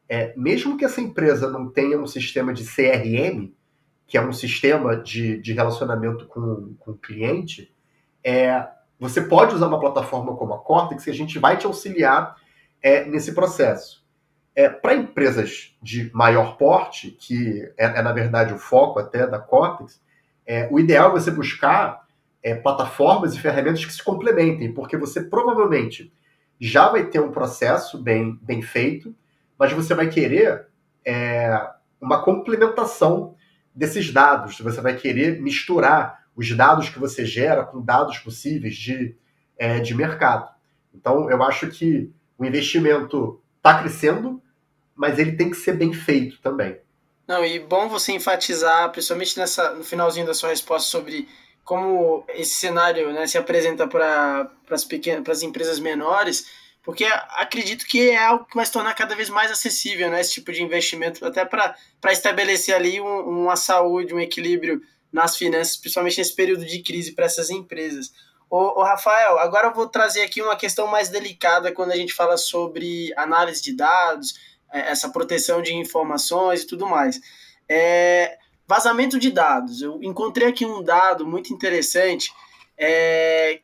É, 0.08 0.32
mesmo 0.36 0.76
que 0.78 0.84
essa 0.84 1.00
empresa 1.00 1.50
não 1.50 1.68
tenha 1.68 1.98
um 1.98 2.06
sistema 2.06 2.52
de 2.54 2.64
CRM, 2.64 3.52
que 4.06 4.16
é 4.16 4.22
um 4.22 4.32
sistema 4.32 4.96
de, 4.96 5.40
de 5.40 5.52
relacionamento 5.52 6.26
com, 6.26 6.74
com 6.78 6.92
o 6.92 6.98
cliente, 6.98 7.74
é, 8.24 8.66
você 8.98 9.20
pode 9.20 9.54
usar 9.54 9.66
uma 9.66 9.80
plataforma 9.80 10.36
como 10.36 10.54
a 10.54 10.58
Cortex 10.58 11.04
que 11.04 11.10
a 11.10 11.14
gente 11.14 11.38
vai 11.38 11.56
te 11.56 11.66
auxiliar 11.66 12.36
é, 12.82 13.04
nesse 13.04 13.34
processo. 13.34 14.04
É, 14.54 14.68
Para 14.68 14.94
empresas 14.94 15.76
de 15.82 16.10
maior 16.12 16.56
porte, 16.56 17.10
que 17.12 17.72
é, 17.76 17.86
é, 17.86 18.02
na 18.02 18.12
verdade 18.12 18.52
o 18.52 18.58
foco 18.58 18.98
até 18.98 19.26
da 19.26 19.38
Cortex, 19.38 20.00
é, 20.46 20.68
o 20.70 20.78
ideal 20.78 21.10
é 21.10 21.12
você 21.12 21.30
buscar 21.30 22.04
é, 22.42 22.54
plataformas 22.54 23.34
e 23.34 23.40
ferramentas 23.40 23.84
que 23.84 23.92
se 23.92 24.02
complementem, 24.02 24.72
porque 24.72 24.96
você 24.96 25.22
provavelmente 25.22 26.12
já 26.60 26.88
vai 26.88 27.06
ter 27.06 27.20
um 27.20 27.32
processo 27.32 27.96
bem, 27.96 28.38
bem 28.42 28.60
feito, 28.60 29.14
mas 29.58 29.72
você 29.72 29.94
vai 29.94 30.08
querer 30.08 30.66
é, 31.04 31.70
uma 32.00 32.22
complementação 32.22 33.34
desses 33.74 34.12
dados, 34.12 34.60
você 34.60 34.80
vai 34.80 34.94
querer 34.96 35.40
misturar 35.40 36.20
os 36.36 36.54
dados 36.56 36.88
que 36.88 36.98
você 36.98 37.24
gera 37.24 37.64
com 37.64 37.80
dados 37.80 38.18
possíveis 38.18 38.76
de, 38.76 39.16
é, 39.56 39.80
de 39.80 39.94
mercado. 39.94 40.48
Então, 40.94 41.30
eu 41.30 41.42
acho 41.42 41.68
que 41.68 42.12
o 42.36 42.44
investimento 42.44 43.40
está 43.56 43.80
crescendo, 43.80 44.42
mas 44.94 45.18
ele 45.18 45.32
tem 45.32 45.50
que 45.50 45.56
ser 45.56 45.74
bem 45.74 45.92
feito 45.92 46.40
também. 46.40 46.78
Não, 47.26 47.44
e 47.44 47.60
bom 47.60 47.88
você 47.88 48.12
enfatizar, 48.12 48.90
principalmente 48.90 49.38
nessa, 49.38 49.72
no 49.72 49.84
finalzinho 49.84 50.26
da 50.26 50.34
sua 50.34 50.48
resposta, 50.48 50.90
sobre 50.90 51.28
como 51.64 52.24
esse 52.30 52.54
cenário 52.54 53.12
né, 53.12 53.26
se 53.26 53.38
apresenta 53.38 53.86
para 53.86 54.50
as 54.70 54.84
pequenas, 54.84 55.22
para 55.22 55.32
as 55.32 55.42
empresas 55.42 55.78
menores, 55.78 56.46
porque 56.82 57.04
acredito 57.04 57.86
que 57.86 58.10
é 58.10 58.24
algo 58.24 58.46
que 58.46 58.56
vai 58.56 58.64
se 58.64 58.72
tornar 58.72 58.94
cada 58.94 59.14
vez 59.14 59.28
mais 59.28 59.50
acessível, 59.50 60.10
né, 60.10 60.20
esse 60.20 60.32
tipo 60.32 60.52
de 60.52 60.62
investimento, 60.62 61.24
até 61.24 61.44
para 61.44 61.76
estabelecer 62.10 62.74
ali 62.74 63.00
um, 63.00 63.20
uma 63.20 63.56
saúde, 63.56 64.14
um 64.14 64.20
equilíbrio 64.20 64.80
nas 65.12 65.36
finanças, 65.36 65.76
principalmente 65.76 66.18
nesse 66.18 66.34
período 66.34 66.64
de 66.64 66.82
crise 66.82 67.12
para 67.12 67.26
essas 67.26 67.50
empresas. 67.50 68.12
Ô, 68.48 68.82
Rafael, 68.82 69.38
agora 69.38 69.68
eu 69.68 69.74
vou 69.74 69.86
trazer 69.86 70.22
aqui 70.22 70.42
uma 70.42 70.56
questão 70.56 70.88
mais 70.88 71.08
delicada 71.08 71.70
quando 71.70 71.92
a 71.92 71.96
gente 71.96 72.12
fala 72.12 72.36
sobre 72.36 73.12
análise 73.16 73.62
de 73.62 73.76
dados, 73.76 74.34
é, 74.72 74.90
essa 74.90 75.08
proteção 75.08 75.62
de 75.62 75.72
informações 75.74 76.62
e 76.62 76.66
tudo 76.66 76.84
mais. 76.84 77.20
É, 77.68 78.36
vazamento 78.70 79.18
de 79.18 79.32
dados. 79.32 79.82
Eu 79.82 80.00
encontrei 80.00 80.46
aqui 80.46 80.64
um 80.64 80.80
dado 80.80 81.26
muito 81.26 81.52
interessante. 81.52 82.32
É, 82.78 83.60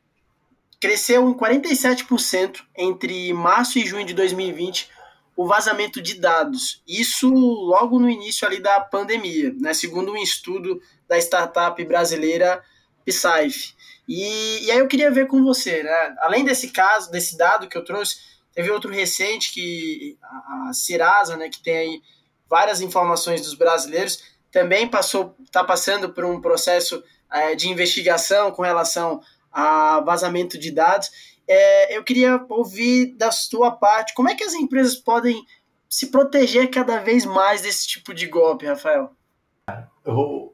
cresceu 0.81 1.31
em 1.31 1.33
47% 1.33 2.65
entre 2.77 3.33
março 3.33 3.79
e 3.79 3.87
junho 3.87 4.05
de 4.05 4.13
2020 4.13 4.91
o 5.37 5.47
vazamento 5.47 6.03
de 6.03 6.15
dados. 6.19 6.83
Isso 6.89 7.33
logo 7.33 8.01
no 8.01 8.11
início 8.11 8.45
ali 8.49 8.61
da 8.61 8.81
pandemia, 8.81 9.55
né? 9.61 9.73
Segundo 9.73 10.11
um 10.11 10.17
estudo 10.17 10.81
da 11.07 11.17
startup 11.19 11.85
brasileira 11.85 12.61
Psaif. 13.05 13.77
E, 14.09 14.65
e 14.65 14.71
aí 14.73 14.79
eu 14.79 14.89
queria 14.89 15.11
ver 15.11 15.29
com 15.29 15.45
você, 15.45 15.85
né? 15.85 16.17
Além 16.21 16.45
desse 16.45 16.71
caso, 16.71 17.13
desse 17.13 17.39
dado 17.39 17.69
que 17.69 17.79
eu 17.79 17.85
trouxe, 17.85 18.17
teve 18.53 18.73
outro 18.73 18.91
recente 18.91 19.53
que 19.53 20.19
a, 20.21 20.69
a 20.69 20.73
Serasa, 20.73 21.37
né, 21.37 21.49
que 21.49 21.63
tem 21.63 21.77
aí 21.77 22.03
várias 22.49 22.81
informações 22.81 23.43
dos 23.43 23.55
brasileiros, 23.55 24.36
também 24.57 24.89
passou, 24.89 25.37
está 25.45 25.63
passando 25.63 26.15
por 26.15 26.25
um 26.25 26.41
processo 26.41 27.05
é, 27.31 27.55
de 27.55 27.69
investigação 27.69 28.51
com 28.51 28.63
relação 28.63 29.21
a 29.53 30.01
vazamento 30.01 30.59
de 30.59 30.71
dados. 30.71 31.11
É, 31.47 31.95
eu 31.95 32.03
queria 32.03 32.43
ouvir 32.49 33.15
da 33.19 33.31
sua 33.31 33.71
parte 33.71 34.15
como 34.15 34.31
é 34.31 34.35
que 34.35 34.43
as 34.43 34.55
empresas 34.55 34.97
podem 34.97 35.45
se 35.91 36.07
proteger 36.07 36.71
cada 36.71 37.01
vez 37.01 37.27
mais 37.27 37.61
desse 37.61 37.87
tipo 37.87 38.15
de 38.15 38.27
golpe, 38.27 38.65
Rafael? 38.65 39.11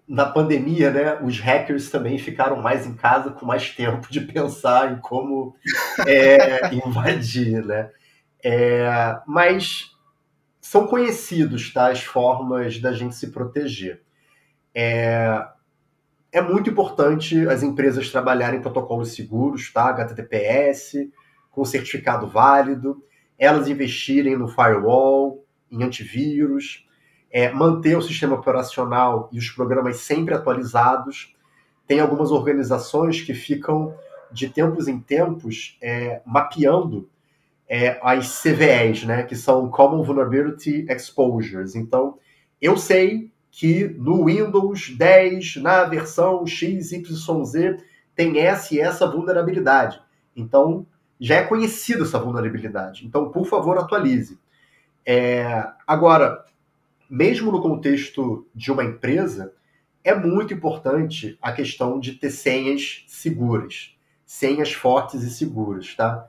Na 0.09 0.27
pandemia, 0.27 0.91
né, 0.91 1.21
os 1.23 1.39
hackers 1.39 1.89
também 1.89 2.19
ficaram 2.19 2.57
mais 2.57 2.85
em 2.85 2.95
casa 2.95 3.31
com 3.31 3.47
mais 3.47 3.71
tempo 3.71 4.11
de 4.11 4.21
pensar 4.21 4.91
em 4.91 4.99
como 4.99 5.55
é, 6.05 6.75
invadir, 6.75 7.65
né? 7.65 7.89
É, 8.45 9.21
mas 9.29 9.92
são 10.73 10.87
conhecidos 10.87 11.71
tá, 11.71 11.91
as 11.91 12.03
formas 12.03 12.79
da 12.79 12.95
gente 12.95 13.15
se 13.15 13.31
proteger. 13.31 14.01
É, 14.75 15.47
é 16.33 16.41
muito 16.41 16.71
importante 16.71 17.47
as 17.47 17.63
empresas 17.63 18.11
trabalharem 18.11 18.63
protocolos 18.63 19.15
seguros, 19.15 19.71
tá? 19.71 19.91
HTTPS, 19.91 21.11
com 21.51 21.63
certificado 21.63 22.27
válido, 22.27 23.05
elas 23.39 23.69
investirem 23.69 24.35
no 24.35 24.49
firewall, 24.49 25.45
em 25.71 25.83
antivírus, 25.83 26.89
é, 27.31 27.53
manter 27.53 27.95
o 27.99 28.01
sistema 28.01 28.37
operacional 28.37 29.29
e 29.31 29.39
os 29.39 29.51
programas 29.51 29.99
sempre 29.99 30.33
atualizados. 30.33 31.37
Tem 31.87 32.01
algumas 32.01 32.31
organizações 32.31 33.21
que 33.21 33.35
ficam, 33.35 33.95
de 34.33 34.49
tempos 34.49 34.89
em 34.89 34.99
tempos, 34.99 35.77
é, 35.83 36.23
mapeando 36.25 37.11
é, 37.69 37.99
as 38.03 38.43
CVEs, 38.43 39.05
né, 39.05 39.23
que 39.23 39.37
são 39.37 39.71
Common 39.71 40.03
Vulnerability 40.03 40.87
Exposures. 40.89 41.75
Então, 41.75 42.19
eu 42.61 42.77
sei 42.77 43.33
que 43.51 43.85
no 43.85 44.27
Windows 44.27 44.95
10, 44.97 45.57
na 45.57 45.85
versão 45.85 46.47
XYZ, 46.47 47.03
tem 48.15 48.39
essa 48.39 48.75
e 48.75 48.81
essa 48.81 49.07
vulnerabilidade. 49.07 50.01
Então, 50.35 50.87
já 51.21 51.37
é 51.37 51.45
conhecida 51.45 52.03
essa 52.03 52.19
vulnerabilidade. 52.19 53.07
Então, 53.07 53.31
por 53.31 53.47
favor, 53.47 53.79
atualize. 53.79 54.39
É... 55.05 55.67
Agora, 55.87 56.45
mesmo 57.09 57.53
no 57.53 57.61
contexto 57.61 58.47
de 58.55 58.73
uma 58.73 58.85
empresa, 58.85 59.53
é 60.03 60.15
muito 60.15 60.55
importante 60.55 61.39
a 61.41 61.53
questão 61.53 62.01
de 62.01 62.13
ter 62.13 62.31
senhas 62.31 63.05
seguras, 63.07 63.95
senhas 64.25 64.73
fortes 64.73 65.23
e 65.23 65.31
seguras, 65.31 65.95
tá? 65.95 66.27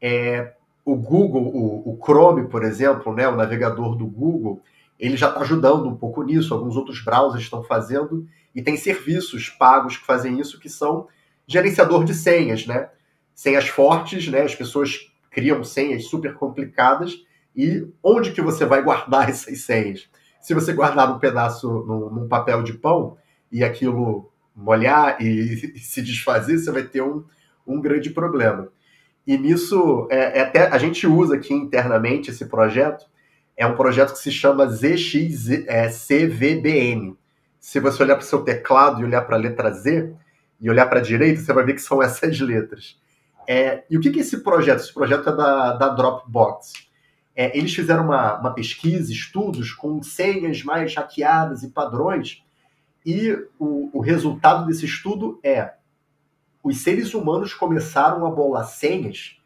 É, 0.00 0.54
o 0.84 0.96
Google, 0.96 1.42
o, 1.42 1.92
o, 1.92 1.98
Chrome, 2.04 2.48
por 2.48 2.64
exemplo, 2.64 3.14
né, 3.14 3.28
o 3.28 3.36
navegador 3.36 3.96
do 3.96 4.06
Google, 4.06 4.60
ele 4.98 5.16
já 5.16 5.28
está 5.28 5.40
ajudando 5.40 5.88
um 5.88 5.96
pouco 5.96 6.22
nisso, 6.22 6.54
alguns 6.54 6.76
outros 6.76 7.02
browsers 7.02 7.44
estão 7.44 7.62
fazendo, 7.62 8.26
e 8.54 8.62
tem 8.62 8.76
serviços 8.76 9.48
pagos 9.48 9.96
que 9.96 10.04
fazem 10.04 10.38
isso, 10.40 10.60
que 10.60 10.68
são 10.68 11.08
gerenciador 11.46 12.04
de 12.04 12.14
senhas, 12.14 12.66
né? 12.66 12.88
Senhas 13.34 13.68
fortes, 13.68 14.28
né? 14.28 14.42
As 14.42 14.54
pessoas 14.54 15.10
criam 15.30 15.64
senhas 15.64 16.04
super 16.04 16.34
complicadas, 16.34 17.14
e 17.54 17.86
onde 18.02 18.32
que 18.32 18.42
você 18.42 18.64
vai 18.64 18.82
guardar 18.82 19.28
essas 19.30 19.60
senhas? 19.62 20.08
Se 20.40 20.54
você 20.54 20.72
guardar 20.72 21.08
num 21.08 21.18
pedaço, 21.18 21.68
num, 21.86 22.10
num 22.10 22.28
papel 22.28 22.62
de 22.62 22.74
pão, 22.74 23.16
e 23.50 23.62
aquilo 23.62 24.32
molhar 24.56 25.20
e, 25.20 25.72
e, 25.76 25.78
se 25.78 26.02
desfazer, 26.02 26.58
você 26.58 26.70
vai 26.70 26.82
ter 26.82 27.02
um, 27.02 27.24
um 27.66 27.80
grande 27.80 28.10
problema. 28.10 28.68
E 29.26 29.38
nisso, 29.38 30.08
é, 30.10 30.38
é 30.38 30.42
até 30.42 30.66
a 30.66 30.78
gente 30.78 31.06
usa 31.06 31.36
aqui 31.36 31.54
internamente 31.54 32.30
esse 32.30 32.46
projeto 32.46 33.06
é 33.56 33.66
um 33.66 33.76
projeto 33.76 34.12
que 34.12 34.18
se 34.18 34.32
chama 34.32 34.66
ZXCVBN. 34.66 35.66
Se 37.60 37.78
você 37.78 38.02
olhar 38.02 38.16
para 38.16 38.24
o 38.24 38.26
seu 38.26 38.42
teclado 38.42 39.00
e 39.00 39.04
olhar 39.04 39.22
para 39.22 39.36
a 39.36 39.38
letra 39.38 39.70
Z 39.70 40.12
e 40.60 40.68
olhar 40.70 40.86
para 40.86 40.98
a 40.98 41.02
direita, 41.02 41.40
você 41.40 41.52
vai 41.52 41.64
ver 41.64 41.74
que 41.74 41.82
são 41.82 42.02
essas 42.02 42.40
letras. 42.40 42.98
É, 43.46 43.84
e 43.90 43.96
o 43.96 44.00
que, 44.00 44.10
que 44.10 44.18
é 44.18 44.22
esse 44.22 44.42
projeto? 44.42 44.80
Esse 44.80 44.92
projeto 44.92 45.28
é 45.28 45.36
da, 45.36 45.74
da 45.74 45.88
Dropbox. 45.90 46.72
É, 47.34 47.56
eles 47.56 47.74
fizeram 47.74 48.04
uma, 48.04 48.38
uma 48.38 48.52
pesquisa, 48.54 49.12
estudos 49.12 49.72
com 49.72 50.02
senhas 50.02 50.62
mais 50.62 50.94
hackeadas 50.94 51.62
e 51.62 51.68
padrões, 51.68 52.42
e 53.04 53.32
o, 53.58 53.90
o 53.92 54.00
resultado 54.00 54.66
desse 54.66 54.84
estudo 54.84 55.40
é 55.42 55.72
os 56.62 56.78
seres 56.78 57.14
humanos 57.14 57.54
começaram 57.54 58.26
a 58.26 58.30
bolar 58.30 58.66
senhas 58.66 59.38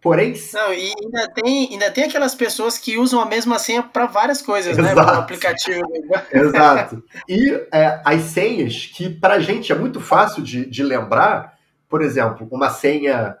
Porém. 0.00 0.34
Não, 0.54 0.72
e 0.72 0.94
ainda 0.98 1.28
tem, 1.28 1.68
ainda 1.72 1.90
tem 1.90 2.04
aquelas 2.04 2.34
pessoas 2.34 2.78
que 2.78 2.96
usam 2.96 3.20
a 3.20 3.26
mesma 3.26 3.58
senha 3.58 3.82
para 3.82 4.06
várias 4.06 4.40
coisas, 4.40 4.76
né, 4.76 4.92
Exato. 4.92 5.06
né? 5.06 5.12
No 5.12 5.18
aplicativo. 5.20 5.86
Exato. 6.32 7.04
E 7.28 7.50
é, 7.70 8.00
as 8.04 8.22
senhas 8.22 8.86
que 8.86 9.10
para 9.10 9.34
a 9.34 9.40
gente 9.40 9.70
é 9.70 9.74
muito 9.74 10.00
fácil 10.00 10.42
de, 10.42 10.64
de 10.64 10.82
lembrar, 10.82 11.58
por 11.86 12.00
exemplo, 12.00 12.48
uma 12.50 12.70
senha 12.70 13.36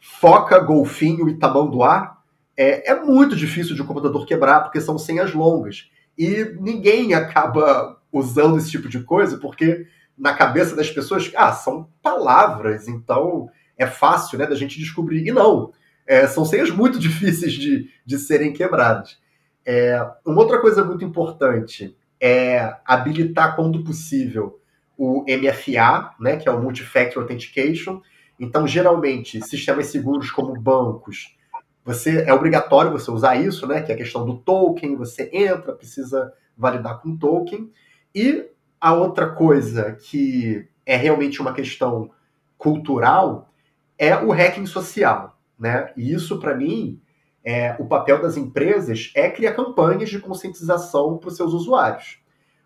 foca, 0.00 0.58
golfinho 0.58 1.28
e 1.28 1.38
tamanduá, 1.38 2.16
é, 2.56 2.90
é 2.90 3.00
muito 3.00 3.36
difícil 3.36 3.76
de 3.76 3.82
um 3.82 3.86
computador 3.86 4.26
quebrar, 4.26 4.64
porque 4.64 4.80
são 4.80 4.98
senhas 4.98 5.32
longas. 5.32 5.90
E 6.18 6.56
ninguém 6.58 7.14
acaba 7.14 7.98
usando 8.12 8.58
esse 8.58 8.70
tipo 8.70 8.88
de 8.88 9.00
coisa, 9.00 9.38
porque 9.38 9.86
na 10.18 10.34
cabeça 10.34 10.74
das 10.74 10.90
pessoas, 10.90 11.30
ah, 11.36 11.52
são 11.52 11.88
palavras, 12.02 12.88
então 12.88 13.48
é 13.78 13.86
fácil 13.86 14.38
né, 14.38 14.46
da 14.46 14.56
gente 14.56 14.78
descobrir. 14.78 15.24
E 15.26 15.30
não 15.30 15.70
é, 16.10 16.26
são 16.26 16.44
senhas 16.44 16.70
muito 16.70 16.98
difíceis 16.98 17.52
de, 17.52 17.88
de 18.04 18.18
serem 18.18 18.52
quebradas. 18.52 19.16
É, 19.64 20.04
uma 20.26 20.40
outra 20.40 20.60
coisa 20.60 20.82
muito 20.84 21.04
importante 21.04 21.96
é 22.20 22.74
habilitar, 22.84 23.54
quando 23.54 23.84
possível, 23.84 24.60
o 24.98 25.22
MFA, 25.22 26.10
né, 26.18 26.36
que 26.36 26.48
é 26.48 26.52
o 26.52 26.60
Multifactor 26.60 27.22
Authentication. 27.22 28.02
Então, 28.40 28.66
geralmente, 28.66 29.40
sistemas 29.46 29.86
seguros 29.86 30.32
como 30.32 30.60
bancos, 30.60 31.36
você 31.84 32.24
é 32.24 32.34
obrigatório 32.34 32.90
você 32.90 33.10
usar 33.10 33.36
isso, 33.36 33.66
né, 33.68 33.80
que 33.80 33.92
é 33.92 33.94
a 33.94 33.98
questão 33.98 34.26
do 34.26 34.36
token, 34.38 34.96
você 34.96 35.30
entra, 35.32 35.72
precisa 35.72 36.32
validar 36.58 37.00
com 37.00 37.16
token. 37.16 37.70
E 38.12 38.46
a 38.80 38.92
outra 38.92 39.30
coisa 39.30 39.92
que 39.92 40.68
é 40.84 40.96
realmente 40.96 41.40
uma 41.40 41.54
questão 41.54 42.10
cultural 42.58 43.54
é 43.96 44.16
o 44.16 44.32
hacking 44.32 44.66
social. 44.66 45.39
Né? 45.60 45.92
E 45.94 46.12
isso, 46.14 46.40
para 46.40 46.56
mim, 46.56 46.98
é, 47.44 47.76
o 47.78 47.84
papel 47.84 48.22
das 48.22 48.38
empresas 48.38 49.12
é 49.14 49.28
criar 49.30 49.52
campanhas 49.52 50.08
de 50.08 50.18
conscientização 50.18 51.18
para 51.18 51.28
os 51.28 51.36
seus 51.36 51.52
usuários. 51.52 52.18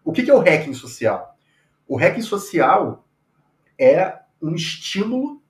O 0.05 0.13
que, 0.13 0.23
que 0.23 0.31
é 0.31 0.35
o 0.35 0.39
hacking 0.39 0.75
social? 0.75 1.37
O 1.89 1.97
hacking 1.97 2.23
social 2.23 3.05
é 3.77 4.21
um 4.41 4.55
estímulo 4.55 5.43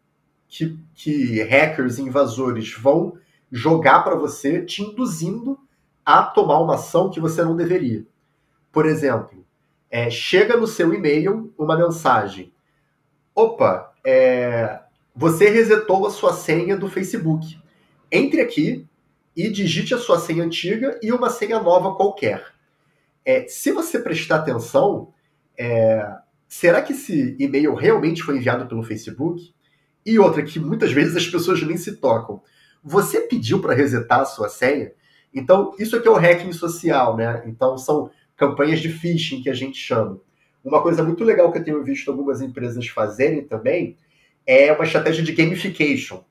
que, 0.49 0.79
que 0.95 1.43
hackers 1.43 1.99
e 1.99 2.03
invasores 2.03 2.73
vão 2.73 3.19
jogar 3.51 4.03
para 4.03 4.15
você, 4.15 4.65
te 4.65 4.83
induzindo 4.83 5.59
a 6.05 6.23
tomar 6.23 6.61
uma 6.61 6.77
ação 6.77 7.11
que 7.11 7.21
você 7.21 7.43
não 7.43 7.57
deveria. 7.57 8.07
Por 8.73 8.87
exemplo, 8.87 9.45
é, 9.91 10.11
chega 10.11 10.57
no 10.57 10.67
seu 10.67 10.95
e-mail 10.95 11.53
uma 11.59 11.77
mensagem: 11.77 12.53
opa, 13.35 13.93
é, 14.05 14.81
você 15.15 15.49
resetou 15.49 16.07
a 16.07 16.11
sua 16.11 16.33
senha 16.33 16.77
do 16.77 16.89
Facebook. 16.89 17.57
Entre 18.11 18.41
aqui 18.41 18.87
e 19.37 19.49
digite 19.49 19.95
a 19.95 19.99
sua 19.99 20.19
senha 20.19 20.43
antiga 20.43 20.99
e 21.03 21.13
uma 21.13 21.31
senha 21.31 21.61
nova 21.61 21.95
qualquer. 21.95 22.45
É, 23.25 23.47
se 23.47 23.71
você 23.71 23.99
prestar 23.99 24.37
atenção, 24.37 25.13
é, 25.57 26.07
será 26.49 26.83
que 26.83 26.93
esse 26.93 27.37
e-mail 27.39 27.75
realmente 27.75 28.23
foi 28.23 28.37
enviado 28.37 28.67
pelo 28.67 28.83
Facebook? 28.83 29.55
E 30.05 30.19
outra 30.19 30.43
que 30.43 30.59
muitas 30.59 30.93
vezes 30.93 31.17
as 31.17 31.27
pessoas 31.27 31.63
nem 31.63 31.77
se 31.77 31.97
tocam. 31.97 32.43
Você 32.83 33.21
pediu 33.23 33.61
para 33.61 33.75
resetar 33.75 34.21
a 34.21 34.25
sua 34.27 34.49
senha? 34.49 34.93
Então, 35.33 35.75
isso 35.79 35.97
aqui 35.97 36.07
é 36.07 36.11
o 36.11 36.19
hacking 36.19 36.53
social, 36.53 37.17
né? 37.17 37.43
Então, 37.47 37.79
são 37.79 38.11
campanhas 38.37 38.81
de 38.81 38.89
phishing 38.89 39.43
que 39.43 39.49
a 39.49 39.55
gente 39.55 39.79
chama. 39.79 40.21
Uma 40.63 40.83
coisa 40.83 41.03
muito 41.03 41.25
legal 41.25 41.51
que 41.51 41.59
eu 41.59 41.65
tenho 41.65 41.83
visto 41.83 42.11
algumas 42.11 42.43
empresas 42.43 42.87
fazerem 42.89 43.43
também 43.45 43.97
é 44.47 44.73
uma 44.73 44.85
estratégia 44.85 45.23
de 45.23 45.33
gamification. 45.33 46.23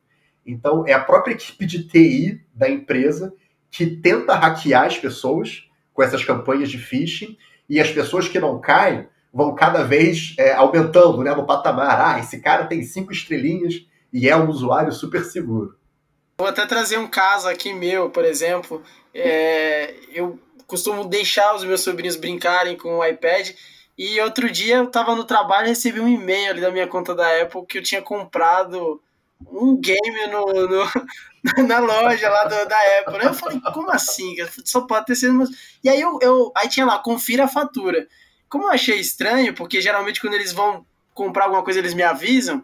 Então, 0.45 0.85
é 0.87 0.93
a 0.93 0.99
própria 0.99 1.33
equipe 1.33 1.65
de 1.65 1.87
TI 1.87 2.41
da 2.53 2.69
empresa 2.69 3.33
que 3.71 3.85
tenta 3.85 4.35
hackear 4.35 4.85
as 4.85 4.97
pessoas 4.97 5.67
com 5.93 6.03
essas 6.03 6.23
campanhas 6.23 6.69
de 6.69 6.77
phishing 6.77 7.37
e 7.69 7.79
as 7.79 7.89
pessoas 7.91 8.27
que 8.27 8.39
não 8.39 8.59
caem 8.59 9.07
vão 9.33 9.55
cada 9.55 9.83
vez 9.83 10.35
é, 10.37 10.53
aumentando 10.53 11.23
né, 11.23 11.33
no 11.33 11.45
patamar. 11.45 11.99
Ah, 11.99 12.19
esse 12.19 12.39
cara 12.39 12.65
tem 12.65 12.83
cinco 12.83 13.11
estrelinhas 13.11 13.85
e 14.11 14.29
é 14.29 14.37
um 14.37 14.47
usuário 14.47 14.91
super 14.91 15.23
seguro. 15.23 15.75
Vou 16.37 16.47
até 16.47 16.65
trazer 16.65 16.97
um 16.97 17.07
caso 17.07 17.47
aqui 17.47 17.73
meu, 17.73 18.09
por 18.09 18.25
exemplo. 18.25 18.83
É, 19.13 19.95
eu 20.11 20.39
costumo 20.67 21.05
deixar 21.05 21.55
os 21.55 21.63
meus 21.63 21.81
sobrinhos 21.81 22.15
brincarem 22.15 22.77
com 22.77 22.97
o 22.97 23.05
iPad. 23.05 23.51
E 23.97 24.19
outro 24.21 24.49
dia 24.49 24.77
eu 24.77 24.85
estava 24.85 25.15
no 25.15 25.23
trabalho 25.23 25.67
e 25.67 25.69
recebi 25.69 25.99
um 25.99 26.07
e-mail 26.07 26.49
ali 26.49 26.61
da 26.61 26.71
minha 26.71 26.87
conta 26.87 27.13
da 27.13 27.41
Apple 27.41 27.65
que 27.67 27.77
eu 27.77 27.83
tinha 27.83 28.01
comprado 28.01 29.01
um 29.51 29.79
game 29.79 30.27
no, 30.27 30.45
no 30.67 30.85
na 31.67 31.79
loja 31.79 32.29
lá 32.29 32.43
do, 32.45 32.67
da 32.67 32.77
Apple. 32.99 33.23
Eu 33.23 33.33
falei, 33.33 33.61
como 33.73 33.91
assim? 33.91 34.35
Só 34.65 34.81
pode 34.81 35.05
ter 35.05 35.15
sido. 35.15 35.43
E 35.83 35.89
aí 35.89 36.01
eu, 36.01 36.17
eu 36.21 36.51
aí 36.55 36.67
tinha 36.69 36.85
lá, 36.85 36.97
confira 36.99 37.45
a 37.45 37.47
fatura. 37.47 38.07
Como 38.49 38.65
eu 38.65 38.71
achei 38.71 38.99
estranho, 38.99 39.53
porque 39.53 39.81
geralmente 39.81 40.21
quando 40.21 40.35
eles 40.35 40.53
vão 40.53 40.85
comprar 41.13 41.45
alguma 41.45 41.63
coisa 41.63 41.79
eles 41.79 41.93
me 41.93 42.03
avisam. 42.03 42.61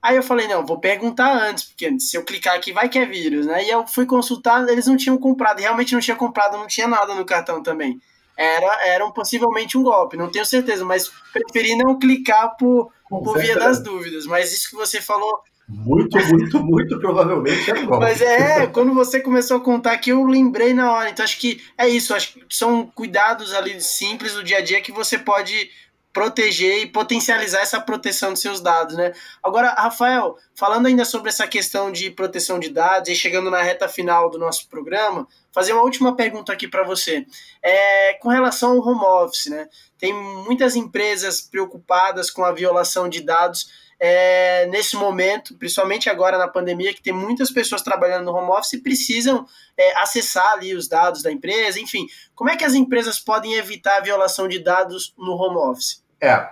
Aí 0.00 0.16
eu 0.16 0.22
falei, 0.22 0.48
não, 0.48 0.66
vou 0.66 0.80
perguntar 0.80 1.32
antes, 1.32 1.64
porque 1.64 2.00
se 2.00 2.16
eu 2.16 2.24
clicar 2.24 2.56
aqui 2.56 2.72
vai 2.72 2.88
que 2.88 2.98
é 2.98 3.06
vírus, 3.06 3.46
né? 3.46 3.64
E 3.64 3.70
eu 3.70 3.86
fui 3.86 4.04
consultar, 4.04 4.68
eles 4.68 4.88
não 4.88 4.96
tinham 4.96 5.16
comprado, 5.16 5.60
realmente 5.60 5.94
não 5.94 6.00
tinha 6.00 6.16
comprado, 6.16 6.58
não 6.58 6.66
tinha 6.66 6.88
nada 6.88 7.14
no 7.14 7.24
cartão 7.24 7.62
também. 7.62 8.00
Era, 8.36 8.86
era 8.86 9.04
um, 9.04 9.12
possivelmente 9.12 9.76
um 9.76 9.82
golpe, 9.82 10.16
não 10.16 10.30
tenho 10.30 10.46
certeza, 10.46 10.84
mas 10.84 11.10
preferi 11.32 11.76
não 11.76 11.98
clicar 11.98 12.56
por, 12.56 12.90
por 13.08 13.38
via 13.38 13.56
das 13.56 13.82
dúvidas. 13.82 14.26
Mas 14.26 14.52
isso 14.52 14.70
que 14.70 14.76
você 14.76 15.00
falou. 15.00 15.40
Muito, 15.68 16.18
muito, 16.18 16.62
muito 16.62 16.98
provavelmente 16.98 17.70
é 17.70 17.74
golpe. 17.82 18.04
Mas 18.04 18.20
é, 18.20 18.66
quando 18.66 18.92
você 18.92 19.20
começou 19.20 19.58
a 19.58 19.60
contar 19.60 19.92
aqui, 19.92 20.10
eu 20.10 20.24
lembrei 20.24 20.74
na 20.74 20.92
hora. 20.92 21.10
Então 21.10 21.24
acho 21.24 21.38
que 21.38 21.62
é 21.78 21.88
isso, 21.88 22.14
acho 22.14 22.34
que 22.34 22.44
são 22.50 22.86
cuidados 22.86 23.54
ali 23.54 23.80
simples 23.80 24.34
do 24.34 24.42
dia 24.42 24.58
a 24.58 24.62
dia 24.62 24.80
que 24.80 24.92
você 24.92 25.18
pode 25.18 25.70
proteger 26.12 26.82
e 26.82 26.86
potencializar 26.86 27.60
essa 27.60 27.80
proteção 27.80 28.32
dos 28.32 28.42
seus 28.42 28.60
dados, 28.60 28.96
né? 28.96 29.12
Agora, 29.42 29.70
Rafael, 29.70 30.36
falando 30.54 30.86
ainda 30.86 31.04
sobre 31.04 31.30
essa 31.30 31.46
questão 31.46 31.90
de 31.90 32.10
proteção 32.10 32.58
de 32.58 32.68
dados 32.68 33.08
e 33.08 33.14
chegando 33.14 33.50
na 33.50 33.62
reta 33.62 33.88
final 33.88 34.28
do 34.28 34.38
nosso 34.38 34.68
programa, 34.68 35.26
fazer 35.50 35.72
uma 35.72 35.82
última 35.82 36.14
pergunta 36.14 36.52
aqui 36.52 36.68
para 36.68 36.82
você. 36.82 37.24
É, 37.62 38.14
com 38.14 38.28
relação 38.28 38.72
ao 38.72 38.86
home 38.86 39.04
office, 39.04 39.46
né? 39.46 39.68
Tem 39.98 40.12
muitas 40.12 40.76
empresas 40.76 41.40
preocupadas 41.40 42.30
com 42.30 42.44
a 42.44 42.52
violação 42.52 43.08
de 43.08 43.22
dados 43.22 43.68
é, 44.04 44.66
nesse 44.66 44.96
momento, 44.96 45.56
principalmente 45.56 46.10
agora 46.10 46.36
na 46.36 46.48
pandemia, 46.48 46.92
que 46.92 47.00
tem 47.00 47.12
muitas 47.12 47.52
pessoas 47.52 47.82
trabalhando 47.82 48.24
no 48.24 48.32
home 48.32 48.50
office 48.50 48.72
e 48.72 48.82
precisam 48.82 49.46
é, 49.78 49.96
acessar 50.02 50.54
ali 50.54 50.74
os 50.74 50.88
dados 50.88 51.22
da 51.22 51.30
empresa, 51.30 51.78
enfim. 51.78 52.06
Como 52.34 52.50
é 52.50 52.56
que 52.56 52.64
as 52.64 52.74
empresas 52.74 53.20
podem 53.20 53.54
evitar 53.54 53.98
a 53.98 54.00
violação 54.00 54.48
de 54.48 54.58
dados 54.58 55.14
no 55.16 55.34
home 55.34 55.56
office? 55.56 56.01
É, 56.22 56.48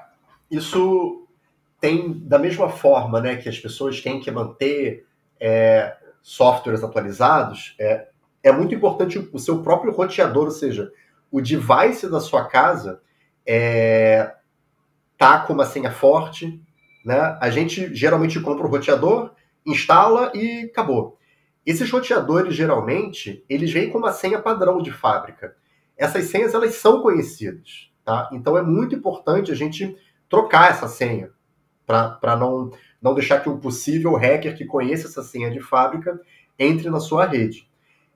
isso 0.50 1.28
tem 1.80 2.18
da 2.26 2.40
mesma 2.40 2.68
forma 2.68 3.20
né, 3.20 3.36
que 3.36 3.48
as 3.48 3.56
pessoas 3.56 4.00
têm 4.00 4.18
que 4.18 4.28
manter 4.28 5.06
é, 5.38 5.96
softwares 6.20 6.82
atualizados, 6.82 7.76
é, 7.78 8.08
é 8.42 8.50
muito 8.50 8.74
importante 8.74 9.30
o 9.32 9.38
seu 9.38 9.62
próprio 9.62 9.92
roteador, 9.92 10.46
ou 10.46 10.50
seja, 10.50 10.90
o 11.30 11.40
device 11.40 12.10
da 12.10 12.18
sua 12.18 12.46
casa 12.46 13.00
é, 13.46 14.34
tá 15.16 15.38
com 15.40 15.52
uma 15.52 15.66
senha 15.66 15.92
forte, 15.92 16.60
né? 17.04 17.38
A 17.40 17.48
gente 17.48 17.94
geralmente 17.94 18.40
compra 18.40 18.66
o 18.66 18.70
roteador, 18.70 19.34
instala 19.64 20.32
e 20.34 20.64
acabou. 20.64 21.18
Esses 21.64 21.90
roteadores 21.90 22.54
geralmente 22.54 23.44
eles 23.48 23.72
vêm 23.72 23.90
com 23.90 23.98
uma 23.98 24.12
senha 24.12 24.40
padrão 24.40 24.82
de 24.82 24.90
fábrica. 24.90 25.56
Essas 25.96 26.24
senhas 26.24 26.54
elas 26.54 26.74
são 26.74 27.02
conhecidas. 27.02 27.89
Tá? 28.10 28.28
Então 28.32 28.58
é 28.58 28.62
muito 28.62 28.92
importante 28.92 29.52
a 29.52 29.54
gente 29.54 29.96
trocar 30.28 30.72
essa 30.72 30.88
senha 30.88 31.30
para 31.86 32.36
não, 32.36 32.68
não 33.00 33.14
deixar 33.14 33.38
que 33.38 33.48
um 33.48 33.60
possível 33.60 34.16
hacker 34.16 34.56
que 34.56 34.64
conheça 34.64 35.06
essa 35.06 35.22
senha 35.22 35.48
de 35.48 35.60
fábrica 35.60 36.20
entre 36.58 36.90
na 36.90 36.98
sua 36.98 37.24
rede. 37.24 37.70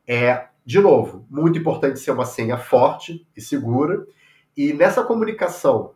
É, 0.04 0.48
de 0.66 0.80
novo, 0.80 1.24
muito 1.30 1.60
importante 1.60 2.00
ser 2.00 2.10
uma 2.10 2.24
senha 2.24 2.58
forte 2.58 3.24
e 3.36 3.40
segura. 3.40 4.04
E 4.56 4.72
nessa 4.72 5.04
comunicação 5.04 5.92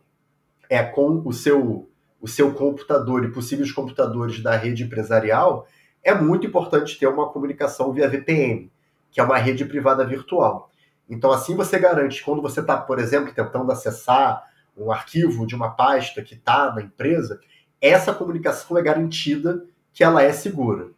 é 0.69 0.81
com 0.81 1.21
o 1.25 1.33
seu, 1.33 1.89
o 2.21 2.27
seu 2.27 2.53
computador 2.53 3.25
e 3.25 3.33
possíveis 3.33 3.69
computadores 3.69 4.41
da 4.41 4.55
rede 4.55 4.85
empresarial, 4.85 5.67
é 6.01 6.13
muito 6.13 6.47
importante 6.47 6.97
ter 6.97 7.07
uma 7.07 7.27
comunicação 7.27 7.91
via 7.91 8.07
VPN, 8.07 8.71
que 9.11 9.19
é 9.19 9.23
uma 9.23 9.37
rede 9.37 9.65
privada 9.65 10.05
virtual. 10.05 10.68
Então, 11.09 11.31
assim 11.31 11.55
você 11.55 11.79
garante, 11.79 12.23
quando 12.23 12.41
você 12.41 12.59
está, 12.59 12.77
por 12.77 12.99
exemplo, 12.99 13.33
tentando 13.33 13.71
acessar 13.71 14.43
um 14.77 14.91
arquivo 14.91 15.47
de 15.47 15.55
uma 15.55 15.71
pasta 15.71 16.21
que 16.21 16.35
está 16.35 16.73
na 16.73 16.81
empresa, 16.81 17.39
essa 17.81 18.13
comunicação 18.13 18.77
é 18.77 18.81
garantida 18.81 19.65
que 19.91 20.03
ela 20.03 20.21
é 20.21 20.31
segura. 20.31 20.91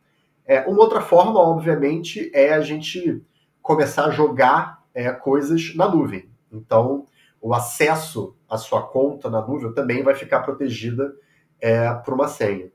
É, 0.45 0.61
uma 0.67 0.81
outra 0.81 1.01
forma, 1.01 1.39
obviamente, 1.39 2.29
é 2.33 2.53
a 2.53 2.61
gente 2.61 3.23
começar 3.61 4.05
a 4.05 4.11
jogar 4.11 4.83
é, 4.93 5.11
coisas 5.11 5.73
na 5.75 5.87
nuvem. 5.87 6.29
Então, 6.51 7.05
o 7.39 7.53
acesso 7.53 8.35
à 8.49 8.57
sua 8.57 8.83
conta 8.83 9.29
na 9.29 9.41
nuvem 9.41 9.73
também 9.73 10.03
vai 10.03 10.13
ficar 10.13 10.41
protegida 10.41 11.13
é, 11.59 11.91
por 11.93 12.13
uma 12.13 12.27
senha. 12.27 12.69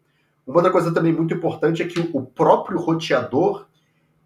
Uma 0.46 0.56
outra 0.56 0.72
coisa 0.72 0.94
também 0.94 1.12
muito 1.12 1.34
importante 1.34 1.82
é 1.82 1.86
que 1.86 2.08
o 2.12 2.22
próprio 2.22 2.78
roteador 2.78 3.66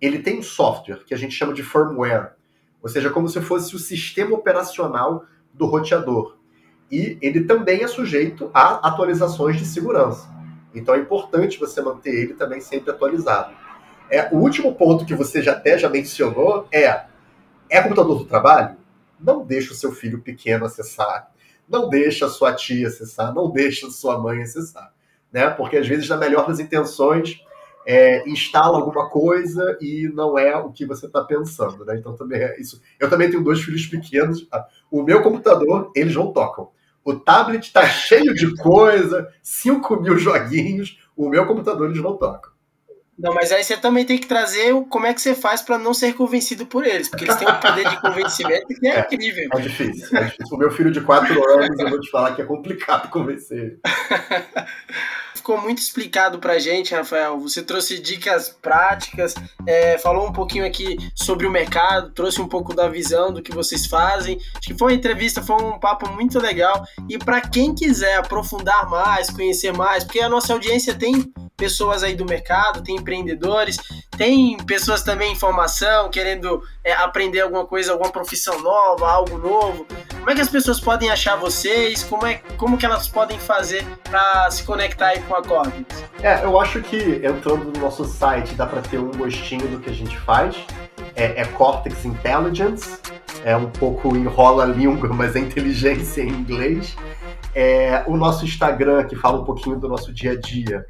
ele 0.00 0.20
tem 0.20 0.38
um 0.38 0.42
software 0.42 1.04
que 1.04 1.12
a 1.12 1.16
gente 1.16 1.34
chama 1.34 1.52
de 1.52 1.62
firmware 1.62 2.32
ou 2.82 2.88
seja, 2.88 3.10
como 3.10 3.28
se 3.28 3.40
fosse 3.40 3.74
o 3.74 3.78
sistema 3.78 4.34
operacional 4.34 5.24
do 5.52 5.66
roteador. 5.66 6.36
E 6.90 7.18
ele 7.20 7.44
também 7.44 7.82
é 7.82 7.88
sujeito 7.88 8.50
a 8.52 8.88
atualizações 8.88 9.56
de 9.56 9.64
segurança. 9.64 10.28
Então 10.74 10.94
é 10.94 10.98
importante 10.98 11.58
você 11.58 11.80
manter 11.80 12.14
ele 12.14 12.34
também 12.34 12.60
sempre 12.60 12.90
atualizado. 12.90 13.54
É, 14.10 14.28
o 14.32 14.38
último 14.38 14.74
ponto 14.74 15.04
que 15.04 15.14
você 15.14 15.40
já 15.40 15.52
até 15.52 15.78
já 15.78 15.88
mencionou 15.88 16.66
é 16.72 17.04
é 17.68 17.80
computador 17.80 18.18
do 18.18 18.24
trabalho? 18.24 18.76
Não 19.18 19.44
deixa 19.44 19.72
o 19.72 19.76
seu 19.76 19.92
filho 19.92 20.20
pequeno 20.20 20.64
acessar. 20.64 21.30
Não 21.68 21.88
deixa 21.88 22.26
a 22.26 22.28
sua 22.28 22.52
tia 22.52 22.88
acessar. 22.88 23.32
Não 23.32 23.48
deixa 23.48 23.86
a 23.86 23.90
sua 23.90 24.18
mãe 24.18 24.42
acessar. 24.42 24.92
Né? 25.32 25.48
Porque 25.50 25.76
às 25.76 25.86
vezes, 25.86 26.08
na 26.08 26.16
melhor 26.16 26.48
das 26.48 26.58
intenções, 26.58 27.40
é, 27.86 28.28
instala 28.28 28.76
alguma 28.76 29.08
coisa 29.08 29.78
e 29.80 30.10
não 30.14 30.38
é 30.38 30.56
o 30.56 30.70
que 30.70 30.84
você 30.84 31.06
está 31.06 31.22
pensando, 31.22 31.84
né? 31.84 31.96
Então 31.96 32.14
também 32.14 32.40
é 32.40 32.60
isso. 32.60 32.80
Eu 32.98 33.08
também 33.08 33.30
tenho 33.30 33.42
dois 33.42 33.60
filhos 33.60 33.86
pequenos. 33.86 34.46
O 34.90 35.02
meu 35.02 35.22
computador, 35.22 35.90
eles 35.94 36.14
não 36.14 36.32
tocam. 36.32 36.68
O 37.04 37.14
tablet 37.14 37.66
está 37.66 37.86
cheio 37.86 38.34
de 38.34 38.54
coisa, 38.56 39.28
5 39.42 40.00
mil 40.00 40.18
joguinhos. 40.18 40.98
O 41.16 41.28
meu 41.28 41.46
computador, 41.46 41.88
eles 41.90 42.02
não 42.02 42.16
tocam. 42.16 42.50
Não, 43.20 43.34
mas 43.34 43.52
aí 43.52 43.62
você 43.62 43.76
também 43.76 44.06
tem 44.06 44.16
que 44.16 44.26
trazer 44.26 44.72
o, 44.72 44.82
como 44.86 45.04
é 45.04 45.12
que 45.12 45.20
você 45.20 45.34
faz 45.34 45.60
para 45.60 45.76
não 45.76 45.92
ser 45.92 46.14
convencido 46.14 46.64
por 46.64 46.86
eles, 46.86 47.06
porque 47.06 47.26
eles 47.26 47.36
têm 47.36 47.46
um 47.46 47.60
poder 47.60 47.86
de 47.86 48.00
convencimento 48.00 48.66
que 48.68 48.88
é, 48.88 48.96
é 48.96 49.00
incrível. 49.00 49.48
É 49.52 49.60
difícil, 49.60 50.16
é 50.16 50.24
difícil. 50.24 50.56
O 50.56 50.58
meu 50.58 50.70
filho 50.70 50.90
de 50.90 51.02
4 51.02 51.50
anos, 51.50 51.78
eu 51.78 51.90
vou 51.90 52.00
te 52.00 52.10
falar 52.10 52.34
que 52.34 52.40
é 52.40 52.46
complicado 52.46 53.10
convencer 53.10 53.58
ele. 53.58 53.80
ficou 55.50 55.60
muito 55.60 55.78
explicado 55.78 56.38
pra 56.38 56.60
gente, 56.60 56.94
Rafael. 56.94 57.40
Você 57.40 57.60
trouxe 57.60 57.98
dicas 57.98 58.56
práticas, 58.62 59.34
é, 59.66 59.98
falou 59.98 60.28
um 60.28 60.32
pouquinho 60.32 60.64
aqui 60.64 60.96
sobre 61.12 61.44
o 61.44 61.50
mercado, 61.50 62.12
trouxe 62.12 62.40
um 62.40 62.46
pouco 62.46 62.72
da 62.72 62.88
visão 62.88 63.32
do 63.32 63.42
que 63.42 63.52
vocês 63.52 63.86
fazem. 63.86 64.38
Acho 64.54 64.68
que 64.68 64.78
foi 64.78 64.92
uma 64.92 64.96
entrevista, 64.96 65.42
foi 65.42 65.56
um 65.56 65.76
papo 65.76 66.08
muito 66.12 66.38
legal. 66.38 66.84
E 67.08 67.18
para 67.18 67.40
quem 67.40 67.74
quiser 67.74 68.18
aprofundar 68.18 68.88
mais, 68.88 69.28
conhecer 69.28 69.72
mais, 69.72 70.04
porque 70.04 70.20
a 70.20 70.28
nossa 70.28 70.52
audiência 70.52 70.94
tem 70.94 71.32
pessoas 71.60 72.02
aí 72.02 72.14
do 72.14 72.24
mercado, 72.24 72.82
tem 72.82 72.96
empreendedores, 72.96 73.76
tem 74.16 74.56
pessoas 74.64 75.02
também 75.02 75.32
em 75.32 75.36
formação, 75.36 76.08
querendo 76.08 76.62
é, 76.82 76.94
aprender 76.94 77.40
alguma 77.40 77.66
coisa, 77.66 77.92
alguma 77.92 78.10
profissão 78.10 78.62
nova, 78.62 79.06
algo 79.06 79.36
novo. 79.36 79.86
Como 80.14 80.30
é 80.30 80.34
que 80.34 80.40
as 80.40 80.48
pessoas 80.48 80.80
podem 80.80 81.10
achar 81.10 81.36
vocês? 81.36 82.02
Como, 82.02 82.26
é, 82.26 82.36
como 82.56 82.78
que 82.78 82.86
elas 82.86 83.06
podem 83.06 83.38
fazer 83.38 83.84
para 84.04 84.50
se 84.50 84.64
conectar 84.64 85.08
aí 85.08 85.20
com 85.20 85.34
a 85.34 85.42
Cortex? 85.42 86.02
É, 86.22 86.42
eu 86.44 86.58
acho 86.58 86.80
que 86.80 87.20
entrando 87.22 87.70
no 87.70 87.78
nosso 87.78 88.06
site 88.06 88.54
dá 88.54 88.64
para 88.66 88.80
ter 88.80 88.98
um 88.98 89.10
gostinho 89.10 89.68
do 89.68 89.78
que 89.80 89.90
a 89.90 89.94
gente 89.94 90.18
faz. 90.20 90.56
É, 91.14 91.42
é 91.42 91.44
Cortex 91.44 92.06
Intelligence, 92.06 92.98
é 93.44 93.54
um 93.54 93.70
pouco 93.70 94.16
enrola 94.16 94.64
a 94.64 94.66
língua, 94.66 95.08
mas 95.12 95.36
é 95.36 95.40
inteligência 95.40 96.22
em 96.22 96.30
inglês. 96.30 96.96
É, 97.54 98.02
o 98.06 98.16
nosso 98.16 98.46
Instagram, 98.46 99.04
que 99.04 99.16
fala 99.16 99.40
um 99.40 99.44
pouquinho 99.44 99.78
do 99.78 99.88
nosso 99.88 100.10
dia 100.10 100.32
a 100.32 100.40
dia, 100.40 100.86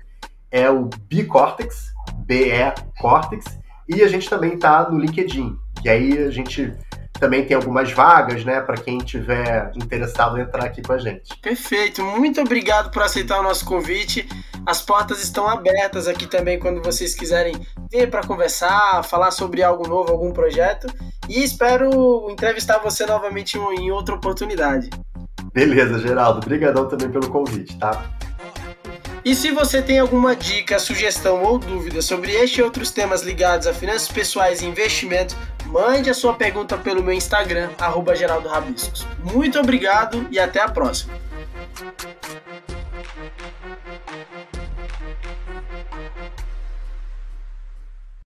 é 0.51 0.71
o 0.71 0.89
B-Cortex, 1.09 1.93
BE 2.27 2.73
Cortex, 3.01 3.45
e 3.89 4.03
a 4.03 4.09
gente 4.09 4.29
também 4.29 4.55
está 4.55 4.89
no 4.89 4.99
LinkedIn, 4.99 5.57
que 5.83 5.89
aí 5.89 6.19
a 6.19 6.31
gente 6.31 6.73
também 7.21 7.45
tem 7.45 7.55
algumas 7.55 7.93
vagas, 7.93 8.45
né, 8.45 8.61
para 8.61 8.77
quem 8.77 8.99
tiver 8.99 9.71
interessado 9.77 10.39
em 10.39 10.43
entrar 10.43 10.65
aqui 10.65 10.81
com 10.81 10.95
a 10.95 10.99
gente. 10.99 11.37
Perfeito, 11.43 12.03
muito 12.03 12.41
obrigado 12.41 12.91
por 12.91 13.03
aceitar 13.03 13.39
o 13.41 13.43
nosso 13.43 13.65
convite. 13.67 14.27
As 14.65 14.81
portas 14.81 15.23
estão 15.23 15.47
abertas 15.47 16.09
aqui 16.09 16.27
também 16.27 16.59
quando 16.59 16.83
vocês 16.83 17.15
quiserem 17.15 17.55
vir 17.91 18.09
para 18.09 18.27
conversar, 18.27 19.03
falar 19.05 19.31
sobre 19.31 19.63
algo 19.63 19.87
novo, 19.87 20.11
algum 20.11 20.33
projeto. 20.33 20.87
E 21.29 21.43
espero 21.43 22.31
entrevistar 22.31 22.79
você 22.79 23.05
novamente 23.05 23.59
em 23.59 23.91
outra 23.91 24.15
oportunidade. 24.15 24.89
Beleza, 25.53 25.99
Geraldo. 25.99 26.39
Obrigadão 26.39 26.89
também 26.89 27.11
pelo 27.11 27.29
convite, 27.31 27.79
tá? 27.79 28.05
E 29.25 29.35
se 29.35 29.51
você 29.51 29.83
tem 29.83 29.99
alguma 29.99 30.35
dica, 30.35 30.79
sugestão 30.79 31.43
ou 31.43 31.59
dúvida 31.59 32.01
sobre 32.01 32.33
este 32.33 32.61
e 32.61 32.63
outros 32.63 32.91
temas 32.91 33.23
ligados 33.23 33.67
a 33.67 33.75
finanças 33.75 34.09
pessoais 34.09 34.63
e 34.63 34.67
investimento, 34.67 35.37
mande 35.67 36.09
a 36.09 36.15
sua 36.15 36.35
pergunta 36.35 36.79
pelo 36.79 37.03
meu 37.03 37.13
Instagram, 37.13 37.71
arroba 37.79 38.15
Muito 39.23 39.59
obrigado 39.61 40.27
e 40.31 40.39
até 40.39 40.61
a 40.61 40.69
próxima. 40.69 41.13